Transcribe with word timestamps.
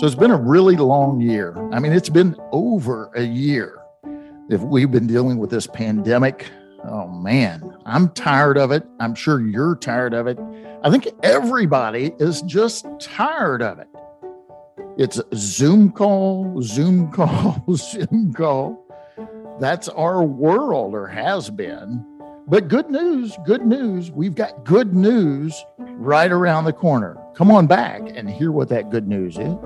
So 0.00 0.06
it's 0.06 0.14
been 0.14 0.30
a 0.30 0.36
really 0.40 0.76
long 0.76 1.20
year. 1.20 1.54
I 1.72 1.78
mean, 1.78 1.92
it's 1.92 2.08
been 2.08 2.34
over 2.52 3.10
a 3.14 3.22
year 3.22 3.82
if 4.48 4.62
we've 4.62 4.90
been 4.90 5.06
dealing 5.06 5.36
with 5.36 5.50
this 5.50 5.66
pandemic. 5.66 6.46
Oh 6.84 7.06
man, 7.06 7.76
I'm 7.84 8.08
tired 8.08 8.56
of 8.56 8.70
it. 8.70 8.82
I'm 8.98 9.14
sure 9.14 9.42
you're 9.42 9.76
tired 9.76 10.14
of 10.14 10.26
it. 10.26 10.38
I 10.82 10.90
think 10.90 11.06
everybody 11.22 12.14
is 12.18 12.40
just 12.40 12.86
tired 12.98 13.60
of 13.60 13.78
it. 13.78 13.88
It's 14.96 15.20
Zoom 15.34 15.92
call, 15.92 16.62
Zoom 16.62 17.12
call, 17.12 17.62
Zoom 17.74 18.32
call. 18.32 18.82
That's 19.60 19.90
our 19.90 20.22
world 20.22 20.94
or 20.94 21.08
has 21.08 21.50
been. 21.50 22.02
But 22.46 22.68
good 22.68 22.88
news, 22.88 23.36
good 23.44 23.66
news. 23.66 24.10
We've 24.10 24.34
got 24.34 24.64
good 24.64 24.94
news 24.94 25.62
right 25.76 26.32
around 26.32 26.64
the 26.64 26.72
corner. 26.72 27.19
Come 27.34 27.50
on 27.50 27.66
back 27.66 28.02
and 28.14 28.28
hear 28.28 28.52
what 28.52 28.68
that 28.68 28.90
good 28.90 29.08
news 29.08 29.38
is. 29.38 29.56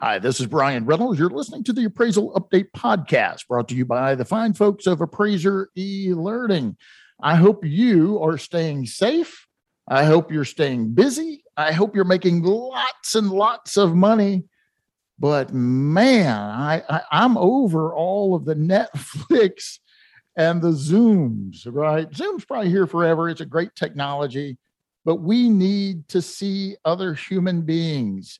Hi, 0.00 0.18
this 0.18 0.38
is 0.40 0.46
Bryan 0.46 0.84
Reynolds. 0.84 1.18
You're 1.18 1.28
listening 1.28 1.64
to 1.64 1.72
the 1.72 1.84
Appraisal 1.84 2.32
Update 2.34 2.70
Podcast 2.76 3.48
brought 3.48 3.68
to 3.68 3.74
you 3.74 3.84
by 3.84 4.14
the 4.14 4.24
fine 4.24 4.54
folks 4.54 4.86
of 4.86 5.00
Appraiser 5.00 5.70
e 5.76 6.12
Learning. 6.14 6.76
I 7.20 7.34
hope 7.34 7.64
you 7.64 8.22
are 8.22 8.38
staying 8.38 8.86
safe. 8.86 9.46
I 9.88 10.04
hope 10.04 10.30
you're 10.30 10.44
staying 10.44 10.94
busy. 10.94 11.42
I 11.56 11.72
hope 11.72 11.96
you're 11.96 12.04
making 12.04 12.42
lots 12.42 13.14
and 13.16 13.30
lots 13.30 13.76
of 13.76 13.94
money. 13.96 14.44
But 15.18 15.52
man, 15.52 16.38
I, 16.38 16.82
I 16.88 17.02
I'm 17.10 17.36
over 17.36 17.92
all 17.92 18.34
of 18.34 18.44
the 18.44 18.54
Netflix 18.54 19.78
and 20.36 20.62
the 20.62 20.70
Zooms, 20.70 21.66
right? 21.66 22.12
Zoom's 22.14 22.44
probably 22.44 22.70
here 22.70 22.86
forever. 22.86 23.28
It's 23.28 23.40
a 23.40 23.46
great 23.46 23.74
technology, 23.74 24.56
but 25.04 25.16
we 25.16 25.48
need 25.48 26.08
to 26.08 26.22
see 26.22 26.76
other 26.84 27.14
human 27.14 27.62
beings. 27.62 28.38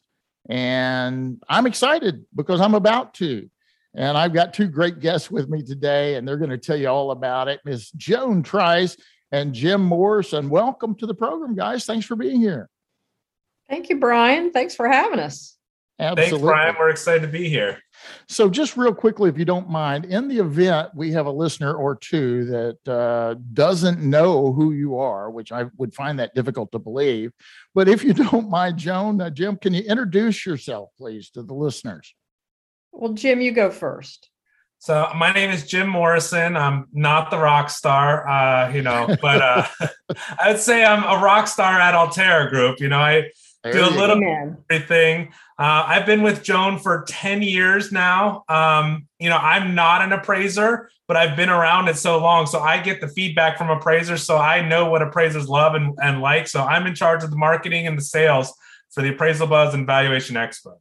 And 0.48 1.42
I'm 1.48 1.66
excited 1.66 2.25
because 2.34 2.61
I'm 2.61 2.75
about 2.75 3.14
to. 3.14 3.50
And 3.94 4.16
I've 4.16 4.33
got 4.33 4.55
two 4.55 4.69
great 4.69 5.00
guests 5.00 5.31
with 5.31 5.48
me 5.48 5.62
today, 5.62 6.14
and 6.14 6.27
they're 6.27 6.36
going 6.36 6.50
to 6.50 6.58
tell 6.58 6.77
you 6.77 6.88
all 6.88 7.10
about 7.10 7.48
it. 7.48 7.60
Miss 7.64 7.91
Joan 7.92 8.44
Trice 8.44 8.97
and 9.33 9.53
Jim 9.53 9.83
Morris. 9.83 10.33
And 10.33 10.48
welcome 10.48 10.94
to 10.97 11.06
the 11.06 11.14
program, 11.14 11.56
guys. 11.56 11.84
Thanks 11.84 12.06
for 12.06 12.14
being 12.14 12.41
here. 12.41 12.70
Thank 13.69 13.88
you, 13.88 13.98
Bryan. 13.98 14.53
Thanks 14.53 14.75
for 14.75 14.88
having 14.88 15.19
us. 15.19 15.58
Absolutely. 16.00 16.30
Thanks, 16.30 16.44
Bryan. 16.44 16.77
We're 16.78 16.91
excited 16.91 17.22
to 17.22 17.28
be 17.28 17.48
here. 17.48 17.78
So, 18.28 18.48
just 18.48 18.77
real 18.77 18.94
quickly, 18.94 19.28
if 19.28 19.36
you 19.36 19.44
don't 19.44 19.68
mind, 19.68 20.04
in 20.04 20.28
the 20.28 20.38
event 20.38 20.91
we 20.94 21.10
have 21.12 21.27
a 21.27 21.30
listener 21.30 21.74
or 21.74 21.96
two 21.96 22.44
that 22.44 22.92
uh, 22.92 23.34
doesn't 23.52 24.00
know 24.00 24.52
who 24.52 24.72
you 24.72 24.98
are, 24.98 25.30
which 25.30 25.50
I 25.50 25.66
would 25.76 25.92
find 25.92 26.20
that 26.20 26.34
difficult 26.34 26.70
to 26.72 26.78
believe. 26.78 27.32
But 27.74 27.88
if 27.88 28.04
you 28.04 28.12
don't 28.30 28.48
mind, 28.48 28.78
Joan, 28.78 29.20
uh, 29.20 29.30
Jim, 29.30 29.56
can 29.56 29.74
you 29.74 29.82
introduce 29.82 30.46
yourself, 30.46 30.91
please, 30.96 31.30
to 31.30 31.42
the 31.42 31.54
listeners? 31.54 32.14
Well, 32.92 33.14
Jim, 33.14 33.41
you 33.41 33.50
go 33.52 33.70
first. 33.70 34.30
So 34.80 35.10
my 35.16 35.32
name 35.32 35.50
is 35.50 35.66
Jim 35.66 35.88
Morrison. 35.88 36.56
I'm 36.56 36.86
not 36.92 37.32
the 37.32 37.38
rock 37.38 37.69
star, 37.69 38.28
uh, 38.28 38.72
you 38.72 38.82
know, 38.82 39.08
but 39.20 39.42
uh, 39.42 39.66
I 40.38 40.52
would 40.52 40.60
say 40.60 40.84
I'm 40.84 41.02
a 41.02 41.20
rock 41.20 41.48
star 41.48 41.80
at 41.80 41.96
Altera 41.96 42.48
Group. 42.48 42.78
You 42.78 42.88
know, 42.88 43.00
I 43.00 43.30
There 43.64 43.73
do 43.73 43.81
a 43.81 43.91
little 43.91 44.17
go. 44.17 44.20
Man. 44.20 44.56
everything. 44.70 45.33
Uh, 45.59 45.84
I've 45.87 46.06
been 46.06 46.23
with 46.23 46.42
Joan 46.42 46.78
for 46.78 47.05
10 47.09 47.42
years 47.42 47.91
now. 47.91 48.45
Um, 48.48 49.09
you 49.19 49.28
know, 49.28 49.37
I'm 49.37 49.75
not 49.75 50.03
an 50.03 50.12
appraiser, 50.12 50.91
but 51.09 51.17
I've 51.17 51.37
been 51.37 51.50
around 51.50 51.89
it 51.89 51.97
so 51.97 52.19
long. 52.19 52.47
So 52.47 52.61
I 52.61 52.81
get 52.81 53.00
the 53.00 53.09
feedback 53.09 53.59
from 53.59 53.69
appraisers. 53.69 54.22
So 54.22 54.37
I 54.37 54.66
know 54.66 54.88
what 54.88 55.03
appraisers 55.03 55.49
love 55.49 55.75
and, 55.75 55.99
and 56.00 56.21
like. 56.21 56.47
So 56.47 56.62
I'm 56.62 56.87
in 56.87 56.94
charge 56.94 57.25
of 57.25 57.31
the 57.31 57.37
marketing 57.37 57.87
and 57.88 57.99
the 57.99 58.03
sales 58.03 58.53
for 58.91 59.03
the 59.03 59.10
Appraisal 59.10 59.49
Buzz 59.49 59.75
and 59.75 59.87
Valuation 59.87 60.37
Expo. 60.37 60.75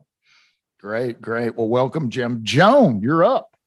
Great, 0.80 1.20
great. 1.20 1.56
Well, 1.56 1.68
welcome, 1.68 2.10
Jim. 2.10 2.42
Joan, 2.44 3.02
you're 3.02 3.24
up. 3.24 3.58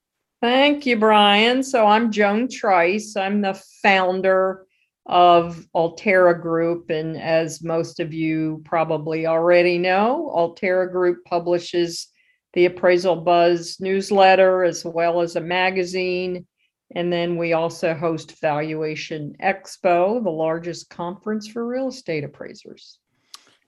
Thank 0.40 0.86
you, 0.86 0.96
Bryan. 0.96 1.62
So 1.62 1.86
I'm 1.86 2.12
Joan 2.12 2.48
Trice. 2.48 3.16
I'm 3.16 3.42
the 3.42 3.60
founder 3.82 4.66
of 5.10 5.66
Altera 5.74 6.40
Group. 6.40 6.88
And 6.88 7.20
as 7.20 7.62
most 7.62 7.98
of 8.00 8.14
you 8.14 8.62
probably 8.64 9.26
already 9.26 9.76
know, 9.76 10.30
Altera 10.30 10.90
Group 10.90 11.24
publishes 11.24 12.08
the 12.54 12.66
Appraisal 12.66 13.16
Buzz 13.16 13.78
newsletter 13.80 14.64
as 14.64 14.84
well 14.84 15.20
as 15.20 15.36
a 15.36 15.40
magazine. 15.40 16.46
And 16.94 17.12
then 17.12 17.36
we 17.36 17.52
also 17.52 17.92
host 17.92 18.40
Valuation 18.40 19.34
Expo, 19.42 20.22
the 20.22 20.30
largest 20.30 20.90
conference 20.90 21.48
for 21.48 21.66
real 21.66 21.88
estate 21.88 22.24
appraisers. 22.24 22.98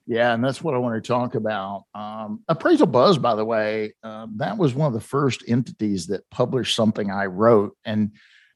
Yeah, 0.06 0.34
and 0.34 0.44
that's 0.44 0.62
what 0.62 0.74
I 0.74 0.78
want 0.78 1.02
to 1.02 1.06
talk 1.06 1.36
about. 1.36 1.84
Um, 1.94 2.42
Appraisal 2.48 2.88
Buzz, 2.88 3.18
by 3.18 3.36
the 3.36 3.44
way, 3.44 3.94
um, 4.02 4.34
that 4.36 4.58
was 4.58 4.74
one 4.74 4.88
of 4.88 4.94
the 4.94 5.00
first 5.00 5.44
entities 5.46 6.06
that 6.08 6.28
published 6.30 6.74
something 6.74 7.10
I 7.10 7.26
wrote, 7.26 7.76
and 7.84 8.12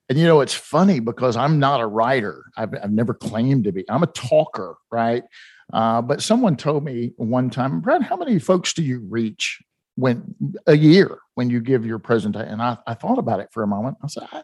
and 0.08 0.18
you 0.18 0.24
know 0.24 0.40
it's 0.40 0.54
funny 0.54 1.00
because 1.00 1.36
I'm 1.36 1.58
not 1.58 1.80
a 1.80 1.86
writer. 1.86 2.44
I've, 2.56 2.74
I've 2.82 2.92
never 2.92 3.14
claimed 3.14 3.64
to 3.64 3.72
be. 3.72 3.84
I'm 3.88 4.02
a 4.02 4.08
talker, 4.08 4.76
right? 4.90 5.24
Uh, 5.72 6.00
but 6.00 6.22
someone 6.22 6.56
told 6.56 6.84
me 6.84 7.12
one 7.16 7.50
time, 7.50 7.80
Brad, 7.80 8.02
how 8.02 8.16
many 8.16 8.38
folks 8.38 8.72
do 8.72 8.82
you 8.82 9.04
reach 9.08 9.60
when 9.96 10.34
a 10.66 10.76
year 10.76 11.18
when 11.34 11.50
you 11.50 11.60
give 11.60 11.84
your 11.84 11.98
presentation? 11.98 12.48
And 12.48 12.62
I, 12.62 12.78
I 12.86 12.94
thought 12.94 13.18
about 13.18 13.40
it 13.40 13.48
for 13.52 13.62
a 13.64 13.66
moment. 13.66 13.96
I 14.02 14.06
said, 14.06 14.28
I, 14.30 14.42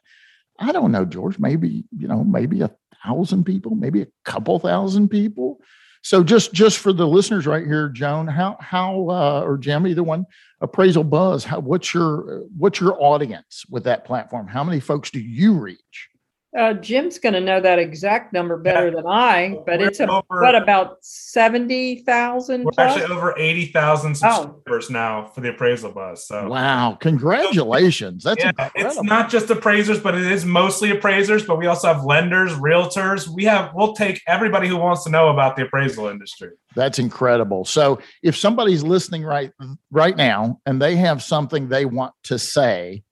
I 0.59 0.73
don't 0.73 0.91
know, 0.91 1.05
George. 1.05 1.39
Maybe 1.39 1.85
you 1.97 2.09
know, 2.09 2.25
maybe 2.25 2.63
a 2.63 2.71
thousand 3.05 3.45
people, 3.45 3.75
maybe 3.77 4.03
a 4.03 4.09
couple 4.25 4.59
thousand 4.59 5.09
people. 5.09 5.59
So 6.03 6.25
just 6.25 6.53
just 6.53 6.79
for 6.79 6.93
the 6.93 7.07
listeners 7.07 7.47
right 7.47 7.65
here, 7.65 7.89
Joan, 7.89 8.27
how 8.27 8.57
how 8.61 9.09
uh, 9.09 9.43
or 9.45 9.57
Jim, 9.57 9.87
either 9.87 10.03
one, 10.03 10.27
appraisal 10.61 11.05
buzz. 11.05 11.45
How 11.45 11.61
what's 11.61 11.95
your 11.95 12.43
what's 12.57 12.81
your 12.81 13.01
audience 13.01 13.65
with 13.71 13.85
that 13.85 14.05
platform? 14.05 14.49
How 14.49 14.65
many 14.65 14.81
folks 14.81 15.11
do 15.11 15.21
you 15.21 15.55
reach? 15.55 16.09
Uh, 16.57 16.75
Jim's 16.75 17.19
going 17.19 17.33
to 17.33 17.41
know 17.41 17.63
that 17.63 17.79
exact 17.79 18.35
number 18.35 18.59
better 18.59 18.91
than 18.91 19.07
I, 19.07 19.57
but 19.65 19.81
We're 19.81 19.89
it's 19.89 20.01
a, 20.01 20.07
over- 20.11 20.23
what 20.29 20.55
about 20.55 20.99
seventy 21.01 22.01
thousand? 22.03 22.65
We're 22.65 22.73
actually 22.77 23.05
over 23.05 23.35
80,000 23.39 24.15
subscribers 24.15 24.91
now 24.91 25.25
for 25.35 25.41
the 25.41 25.49
Appraisal 25.49 25.93
Buzz. 25.93 26.27
So 26.27 26.49
Wow! 26.49 26.99
Congratulations. 27.01 28.25
That's 28.25 28.43
yeah, 28.43 28.51
incredible. 28.51 28.87
it's 28.91 29.03
not 29.03 29.31
just 29.31 29.49
appraisers, 29.49 29.99
but 29.99 30.15
it 30.15 30.31
is 30.31 30.45
mostly 30.45 30.91
appraisers. 30.91 31.47
But 31.47 31.57
we 31.57 31.67
also 31.69 31.89
have 31.89 32.05
lenders, 32.05 32.53
realtors. 32.53 33.29
We 33.29 33.45
have 33.45 33.73
we'll 33.75 33.95
take 33.95 34.21
everybody 34.27 34.69
who 34.69 34.77
wants 34.77 35.05
to 35.05 35.11
know 35.11 35.31
about 35.31 35.57
the 35.57 35.63
appraisal 35.65 36.09
industry. 36.09 36.51
That's 36.75 36.99
incredible. 36.99 37.65
So 37.65 37.99
if 38.23 38.37
somebody's 38.37 38.83
listening 38.83 39.25
right 39.25 39.53
right 39.91 40.17
now 40.17 40.61
and 40.67 40.83
they 40.83 40.97
have 40.97 41.23
something 41.23 41.69
they 41.69 41.87
want 41.87 42.13
to 42.25 42.39
say, 42.39 43.05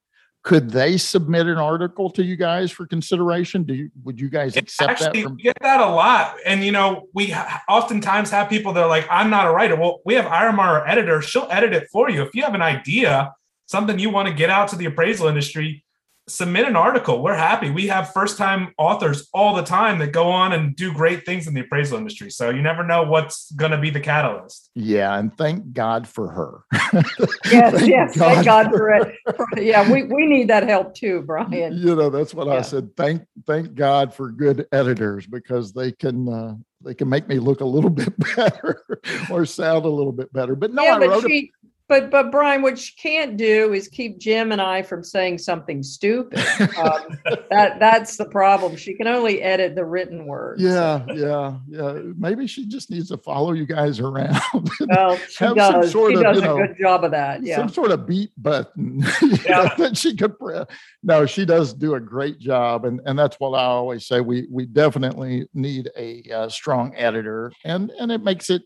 could 0.43 0.71
they 0.71 0.97
submit 0.97 1.47
an 1.47 1.59
article 1.59 2.09
to 2.11 2.25
you 2.25 2.37
guys 2.37 2.71
for 2.71 2.87
consideration? 2.87 3.63
Do 3.63 3.75
you 3.75 3.91
would 4.05 4.19
you 4.19 4.31
guys 4.31 4.57
accept 4.57 5.01
that 5.01 5.17
from 5.17 5.37
we 5.37 5.43
get 5.43 5.57
that 5.61 5.81
a 5.81 5.87
lot, 5.87 6.37
and 6.47 6.65
you 6.65 6.73
know, 6.73 7.09
we 7.15 7.35
oftentimes 7.69 8.31
have 8.31 8.49
people 8.49 8.73
that 8.73 8.83
are 8.83 8.89
like, 8.89 9.07
"I'm 9.11 9.29
not 9.29 9.47
a 9.47 9.51
writer." 9.51 9.77
Well, 9.77 10.01
we 10.05 10.15
have 10.15 10.25
Iramar, 10.25 10.59
our 10.59 10.89
editor. 10.89 11.21
She'll 11.21 11.49
edit 11.51 11.75
it 11.75 11.89
for 11.93 12.09
you. 12.09 12.23
If 12.23 12.35
you 12.35 12.43
have 12.43 12.55
an 12.55 12.63
idea, 12.63 13.35
something 13.67 13.99
you 13.99 14.11
want 14.11 14.29
to 14.29 14.35
get 14.35 14.49
out 14.49 14.69
to 14.69 14.77
the 14.77 14.87
appraisal 14.87 15.29
industry, 15.29 15.85
submit 16.31 16.67
an 16.67 16.77
article. 16.77 17.23
We're 17.23 17.35
happy. 17.35 17.71
We 17.71 17.89
have 17.89 18.13
first-time 18.13 18.73
authors 18.79 19.29
all 19.35 19.55
the 19.55 19.63
time 19.63 19.99
that 19.99 20.13
go 20.13 20.31
on 20.31 20.53
and 20.53 20.75
do 20.77 20.93
great 20.93 21.27
things 21.27 21.47
in 21.47 21.55
the 21.55 21.61
appraisal 21.61 21.99
industry. 21.99 22.31
So 22.31 22.51
you 22.51 22.63
never 22.63 22.87
know 22.87 23.03
what's 23.03 23.51
going 23.53 23.73
to 23.73 23.79
be 23.79 23.91
the 23.91 24.01
catalyst. 24.01 24.71
Yeah, 24.75 25.19
and 25.19 25.37
thank 25.37 25.73
God 25.73 26.07
for 26.09 26.31
her. 26.31 26.65
Yes, 27.51 27.75
Thank 27.75 27.91
yes, 27.91 28.17
thank 28.17 28.45
God 28.45 28.67
God 28.67 28.71
for 28.71 28.91
it. 28.91 29.15
Yeah, 29.57 29.91
we, 29.91 30.05
we 30.05 30.27
need 30.27 30.49
that 30.49 30.69
help 30.69 30.95
too, 30.95 31.23
Bryan. 31.23 31.73
you 31.77 31.95
know 31.97 32.11
that's 32.11 32.33
what 32.35 32.49
i 32.49 32.61
said 32.63 32.95
thank 32.97 33.23
thank 33.47 33.75
god 33.75 34.13
for 34.15 34.31
good 34.31 34.67
editors 34.73 35.27
because 35.27 35.73
they 35.73 35.91
can 35.93 36.29
uh, 36.29 36.55
they 36.83 36.95
can 36.95 37.09
make 37.09 37.27
me 37.29 37.39
look 37.39 37.61
a 37.61 37.65
little 37.65 37.91
bit 38.03 38.13
better 38.37 38.83
or 39.31 39.45
sound 39.47 39.85
a 39.85 39.89
little 39.89 40.13
bit 40.13 40.33
better 40.33 40.55
but 40.55 40.73
no 40.73 40.83
Yeah, 40.85 40.97
i 40.97 40.99
but 40.99 41.09
wrote 41.09 41.25
a, 41.25 41.29
she, 41.29 41.51
but, 41.91 42.11
but 42.11 42.31
Bryan, 42.33 42.63
what 42.63 42.79
she 42.79 42.95
can't 42.95 43.37
do 43.37 43.75
is 43.75 43.89
keep 43.89 44.19
Jim 44.19 44.51
and 44.53 44.63
I 44.63 44.81
from 44.81 45.05
saying 45.05 45.37
something 45.39 45.83
stupid. 45.83 46.39
Um, 46.79 47.19
That, 47.51 47.81
that's 47.81 48.17
the 48.17 48.27
problem. 48.27 48.77
She 48.77 48.95
can 48.95 49.09
only 49.09 49.43
edit 49.43 49.75
the 49.75 49.85
written 49.85 50.25
words. 50.25 50.63
yeah 50.63 51.05
yeah 51.13 51.57
yeah 51.69 51.99
maybe 52.17 52.47
she 52.47 52.65
just 52.65 52.91
needs 52.93 53.09
to 53.09 53.19
follow 53.19 53.53
you 53.53 53.67
guys 53.67 53.99
around 53.99 54.41
Well, 54.89 55.17
she 55.17 55.45
Have 55.45 55.49
some 55.51 55.57
does. 55.57 55.91
sort 55.91 56.13
She 56.13 56.17
of, 56.19 56.23
does 56.23 56.43
you 56.43 56.51
a 56.57 56.67
good 56.69 56.77
job 56.81 57.05
of 57.05 57.11
that. 57.11 57.43
Yeah. 57.43 57.57
some 57.57 57.69
sort 57.69 57.91
of 57.91 58.07
beat 58.07 58.31
button 58.39 59.01
you 59.23 59.29
know, 59.49 59.69
that 59.79 59.97
she 59.97 60.17
could 60.17 60.39
press. 60.39 60.67
No, 61.03 61.27
she 61.27 61.45
does 61.45 61.75
do 61.75 61.95
a 61.97 62.01
great 62.01 62.39
job, 62.39 62.85
and 62.85 63.01
and 63.05 63.19
that's 63.19 63.37
what 63.41 63.51
I 63.51 63.65
always 63.65 64.07
say. 64.07 64.21
We 64.21 64.47
we 64.51 64.65
definitely 64.67 65.49
need 65.53 65.91
a 65.97 66.23
uh, 66.33 66.49
strong 66.49 66.95
editor, 66.97 67.51
and 67.65 67.91
and 67.99 68.13
it 68.13 68.23
makes 68.23 68.49
it 68.49 68.63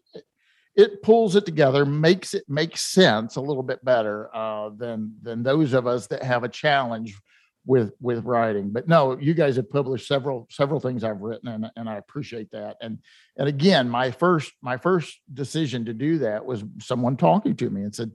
it 0.76 1.02
pulls 1.02 1.36
it 1.36 1.46
together, 1.46 1.86
makes 1.86 2.34
it 2.34 2.44
make 2.48 2.76
sense 2.76 3.36
a 3.36 3.40
little 3.40 3.62
bit 3.62 3.84
better 3.84 4.34
uh, 4.34 4.70
than 4.70 5.14
than 5.22 5.42
those 5.42 5.72
of 5.72 5.86
us 5.86 6.06
that 6.08 6.22
have 6.22 6.44
a 6.44 6.48
challenge 6.48 7.16
with 7.66 7.92
with 8.00 8.24
writing. 8.24 8.70
But 8.70 8.88
no, 8.88 9.16
you 9.18 9.34
guys 9.34 9.56
have 9.56 9.70
published 9.70 10.06
several 10.06 10.48
several 10.50 10.80
things 10.80 11.04
I've 11.04 11.20
written, 11.20 11.48
and 11.48 11.70
and 11.76 11.88
I 11.88 11.96
appreciate 11.96 12.50
that. 12.50 12.76
And 12.80 12.98
and 13.36 13.48
again, 13.48 13.88
my 13.88 14.10
first 14.10 14.52
my 14.62 14.76
first 14.76 15.20
decision 15.32 15.84
to 15.84 15.94
do 15.94 16.18
that 16.18 16.44
was 16.44 16.64
someone 16.80 17.16
talking 17.16 17.54
to 17.56 17.70
me 17.70 17.82
and 17.82 17.94
said, 17.94 18.10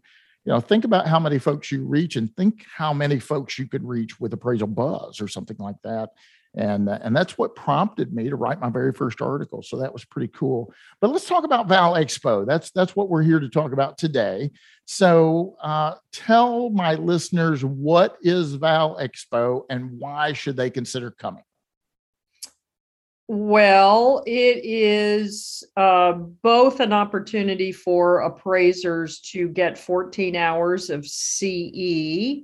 you 0.46 0.52
know, 0.52 0.60
think 0.60 0.84
about 0.84 1.08
how 1.08 1.20
many 1.20 1.40
folks 1.40 1.72
you 1.72 1.86
reach, 1.86 2.18
and 2.18 2.36
think 2.36 2.66
how 2.76 2.94
many 2.94 3.20
folks 3.20 3.58
you 3.58 3.68
could 3.68 3.86
reach 3.86 4.20
with 4.20 4.34
appraisal 4.34 4.68
buzz 4.68 5.22
or 5.22 5.28
something 5.28 5.58
like 5.60 5.82
that 5.84 6.10
and 6.56 6.90
uh, 6.90 6.98
and 7.02 7.16
that's 7.16 7.38
what 7.38 7.56
prompted 7.56 8.14
me 8.14 8.30
to 8.30 8.36
write 8.36 8.60
my 8.60 8.70
very 8.70 8.92
first 8.92 9.22
article 9.22 9.62
so 9.62 9.78
that 9.78 9.94
was 9.94 10.04
pretty 10.06 10.30
cool 10.34 10.74
but 11.00 11.12
let's 11.12 11.28
talk 11.28 11.44
about 11.44 11.68
val 11.68 11.94
expo 11.94 12.46
that's 12.46 12.72
that's 12.72 12.96
what 12.96 13.10
we're 13.10 13.22
here 13.22 13.40
to 13.40 13.50
talk 13.50 13.72
about 13.72 13.98
today 13.98 14.50
so 14.86 15.56
uh, 15.62 15.94
tell 16.12 16.70
my 16.72 16.96
listeners 16.96 17.64
what 17.64 18.18
is 18.22 18.56
val 18.56 18.98
expo 18.98 19.62
and 19.70 20.00
why 20.00 20.34
should 20.34 20.58
they 20.58 20.70
consider 20.70 21.12
coming 21.12 21.44
well, 23.32 24.24
it 24.26 24.66
is 24.66 25.64
uh, 25.78 26.14
both 26.14 26.80
an 26.80 26.92
opportunity 26.92 27.72
for 27.72 28.22
appraisers 28.22 29.20
to 29.20 29.50
get 29.50 29.78
14 29.78 30.36
hours 30.36 30.90
of 30.90 31.06
CE. 31.06 32.42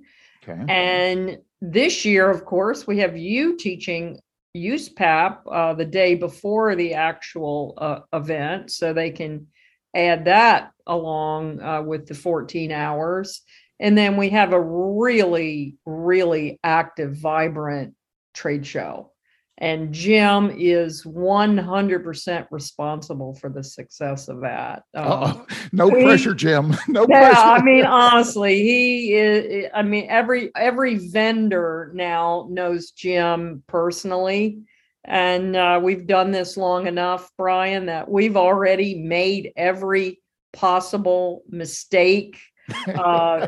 Okay. 0.47 0.63
And 0.69 1.39
this 1.61 2.05
year, 2.05 2.29
of 2.29 2.45
course, 2.45 2.85
we 2.85 2.99
have 2.99 3.17
you 3.17 3.57
teaching 3.57 4.19
USPAP 4.55 5.39
uh, 5.51 5.73
the 5.73 5.85
day 5.85 6.15
before 6.15 6.75
the 6.75 6.93
actual 6.93 7.73
uh, 7.77 7.99
event, 8.13 8.71
so 8.71 8.93
they 8.93 9.11
can 9.11 9.47
add 9.95 10.25
that 10.25 10.71
along 10.87 11.61
uh, 11.61 11.81
with 11.81 12.07
the 12.07 12.13
14 12.13 12.71
hours. 12.71 13.41
And 13.79 13.97
then 13.97 14.15
we 14.17 14.29
have 14.29 14.53
a 14.53 14.61
really, 14.61 15.75
really 15.85 16.59
active, 16.63 17.17
vibrant 17.17 17.93
trade 18.33 18.65
show 18.65 19.11
and 19.59 19.93
Jim 19.93 20.53
is 20.57 21.03
100% 21.03 22.47
responsible 22.51 23.33
for 23.35 23.49
the 23.49 23.63
success 23.63 24.27
of 24.27 24.41
that. 24.41 24.83
Um, 24.93 25.47
no 25.71 25.89
he, 25.89 26.03
pressure, 26.03 26.33
Jim. 26.33 26.75
No 26.89 27.05
yeah, 27.09 27.31
pressure. 27.31 27.47
I 27.47 27.61
mean, 27.61 27.85
honestly, 27.85 28.63
he 28.63 29.13
is. 29.13 29.69
I 29.73 29.81
mean, 29.81 30.07
every 30.09 30.51
every 30.55 30.95
vendor 30.95 31.91
now 31.93 32.47
knows 32.49 32.91
Jim 32.91 33.63
personally, 33.67 34.59
and 35.05 35.55
uh, 35.55 35.79
we've 35.81 36.05
done 36.05 36.31
this 36.31 36.57
long 36.57 36.87
enough, 36.87 37.31
Bryan, 37.37 37.85
that 37.85 38.09
we've 38.09 38.37
already 38.37 38.95
made 38.95 39.53
every 39.55 40.21
possible 40.53 41.43
mistake 41.49 42.37
uh, 42.87 43.47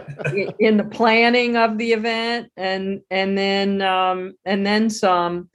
in 0.59 0.77
the 0.77 0.85
planning 0.85 1.57
of 1.57 1.77
the 1.77 1.91
event, 1.91 2.49
and 2.55 3.01
and 3.11 3.37
then 3.37 3.81
um, 3.81 4.35
and 4.45 4.65
then 4.65 4.89
some 4.89 5.49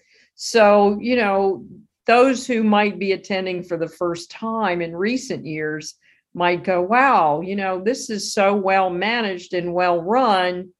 so, 0.44 0.98
you 1.00 1.14
know, 1.14 1.64
those 2.04 2.48
who 2.48 2.64
might 2.64 2.98
be 2.98 3.12
attending 3.12 3.62
for 3.62 3.76
the 3.76 3.86
first 3.88 4.28
time 4.28 4.82
in 4.82 4.96
recent 4.96 5.46
years 5.46 5.94
might 6.34 6.64
go, 6.64 6.82
wow, 6.82 7.42
you 7.42 7.54
know, 7.54 7.80
this 7.80 8.10
is 8.10 8.34
so 8.34 8.52
well 8.56 8.90
managed 8.90 9.54
and 9.54 9.72
well 9.72 10.02
run. 10.02 10.70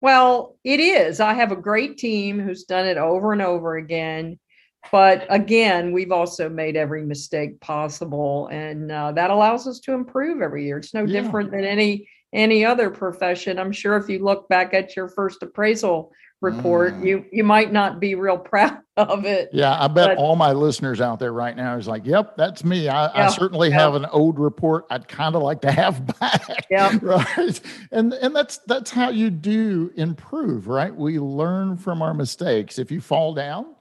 Well, 0.00 0.56
it 0.64 0.80
is. 0.80 1.20
I 1.20 1.34
have 1.34 1.52
a 1.52 1.56
great 1.56 1.98
team 1.98 2.40
who's 2.40 2.64
done 2.64 2.86
it 2.86 2.96
over 2.96 3.34
and 3.34 3.42
over 3.42 3.76
again. 3.76 4.38
But 4.90 5.26
again, 5.28 5.92
we've 5.92 6.10
also 6.10 6.48
made 6.48 6.74
every 6.74 7.04
mistake 7.04 7.60
possible, 7.60 8.48
and 8.50 8.90
uh, 8.90 9.12
that 9.12 9.28
allows 9.28 9.66
us 9.68 9.78
to 9.80 9.92
improve 9.92 10.40
every 10.40 10.64
year. 10.64 10.78
It's 10.78 10.94
no 10.94 11.04
yeah. 11.04 11.20
different 11.20 11.50
than 11.50 11.64
any 11.64 12.08
any 12.32 12.64
other 12.64 12.88
profession. 12.88 13.58
I'm 13.58 13.72
sure 13.72 13.98
if 13.98 14.08
you 14.08 14.24
look 14.24 14.48
back 14.48 14.72
at 14.72 14.96
your 14.96 15.08
first 15.08 15.42
appraisal 15.42 16.12
report. 16.40 16.94
Mm. 16.94 17.06
You 17.06 17.24
you 17.30 17.44
might 17.44 17.72
not 17.72 18.00
be 18.00 18.14
real 18.14 18.38
proud 18.52 18.78
of 18.96 19.24
it. 19.24 19.50
Yeah, 19.52 19.74
I 19.78 19.88
bet 19.88 20.08
but, 20.08 20.18
all 20.18 20.36
my 20.36 20.52
listeners 20.52 21.00
out 21.00 21.18
there 21.18 21.32
right 21.32 21.56
now 21.56 21.76
is 21.76 21.88
like, 21.88 22.04
"Yep, 22.04 22.36
that's 22.36 22.62
me." 22.62 22.88
I, 22.88 23.06
yeah, 23.06 23.26
I 23.26 23.28
certainly 23.28 23.70
yeah. 23.70 23.78
have 23.80 23.94
an 23.94 24.04
old 24.06 24.38
report 24.38 24.84
I'd 24.90 25.08
kind 25.08 25.34
of 25.34 25.42
like 25.42 25.62
to 25.62 25.72
have 25.72 26.06
back. 26.20 26.66
Yeah, 26.70 26.98
right. 27.02 27.60
And 27.90 28.12
and 28.12 28.36
that's 28.36 28.58
that's 28.66 28.90
how 28.90 29.08
you 29.08 29.30
do 29.30 29.90
improve, 29.96 30.68
right? 30.68 30.94
We 30.94 31.18
learn 31.18 31.78
from 31.78 32.02
our 32.02 32.12
mistakes. 32.12 32.78
If 32.78 32.90
you 32.90 33.00
fall 33.00 33.32
down, 33.32 33.74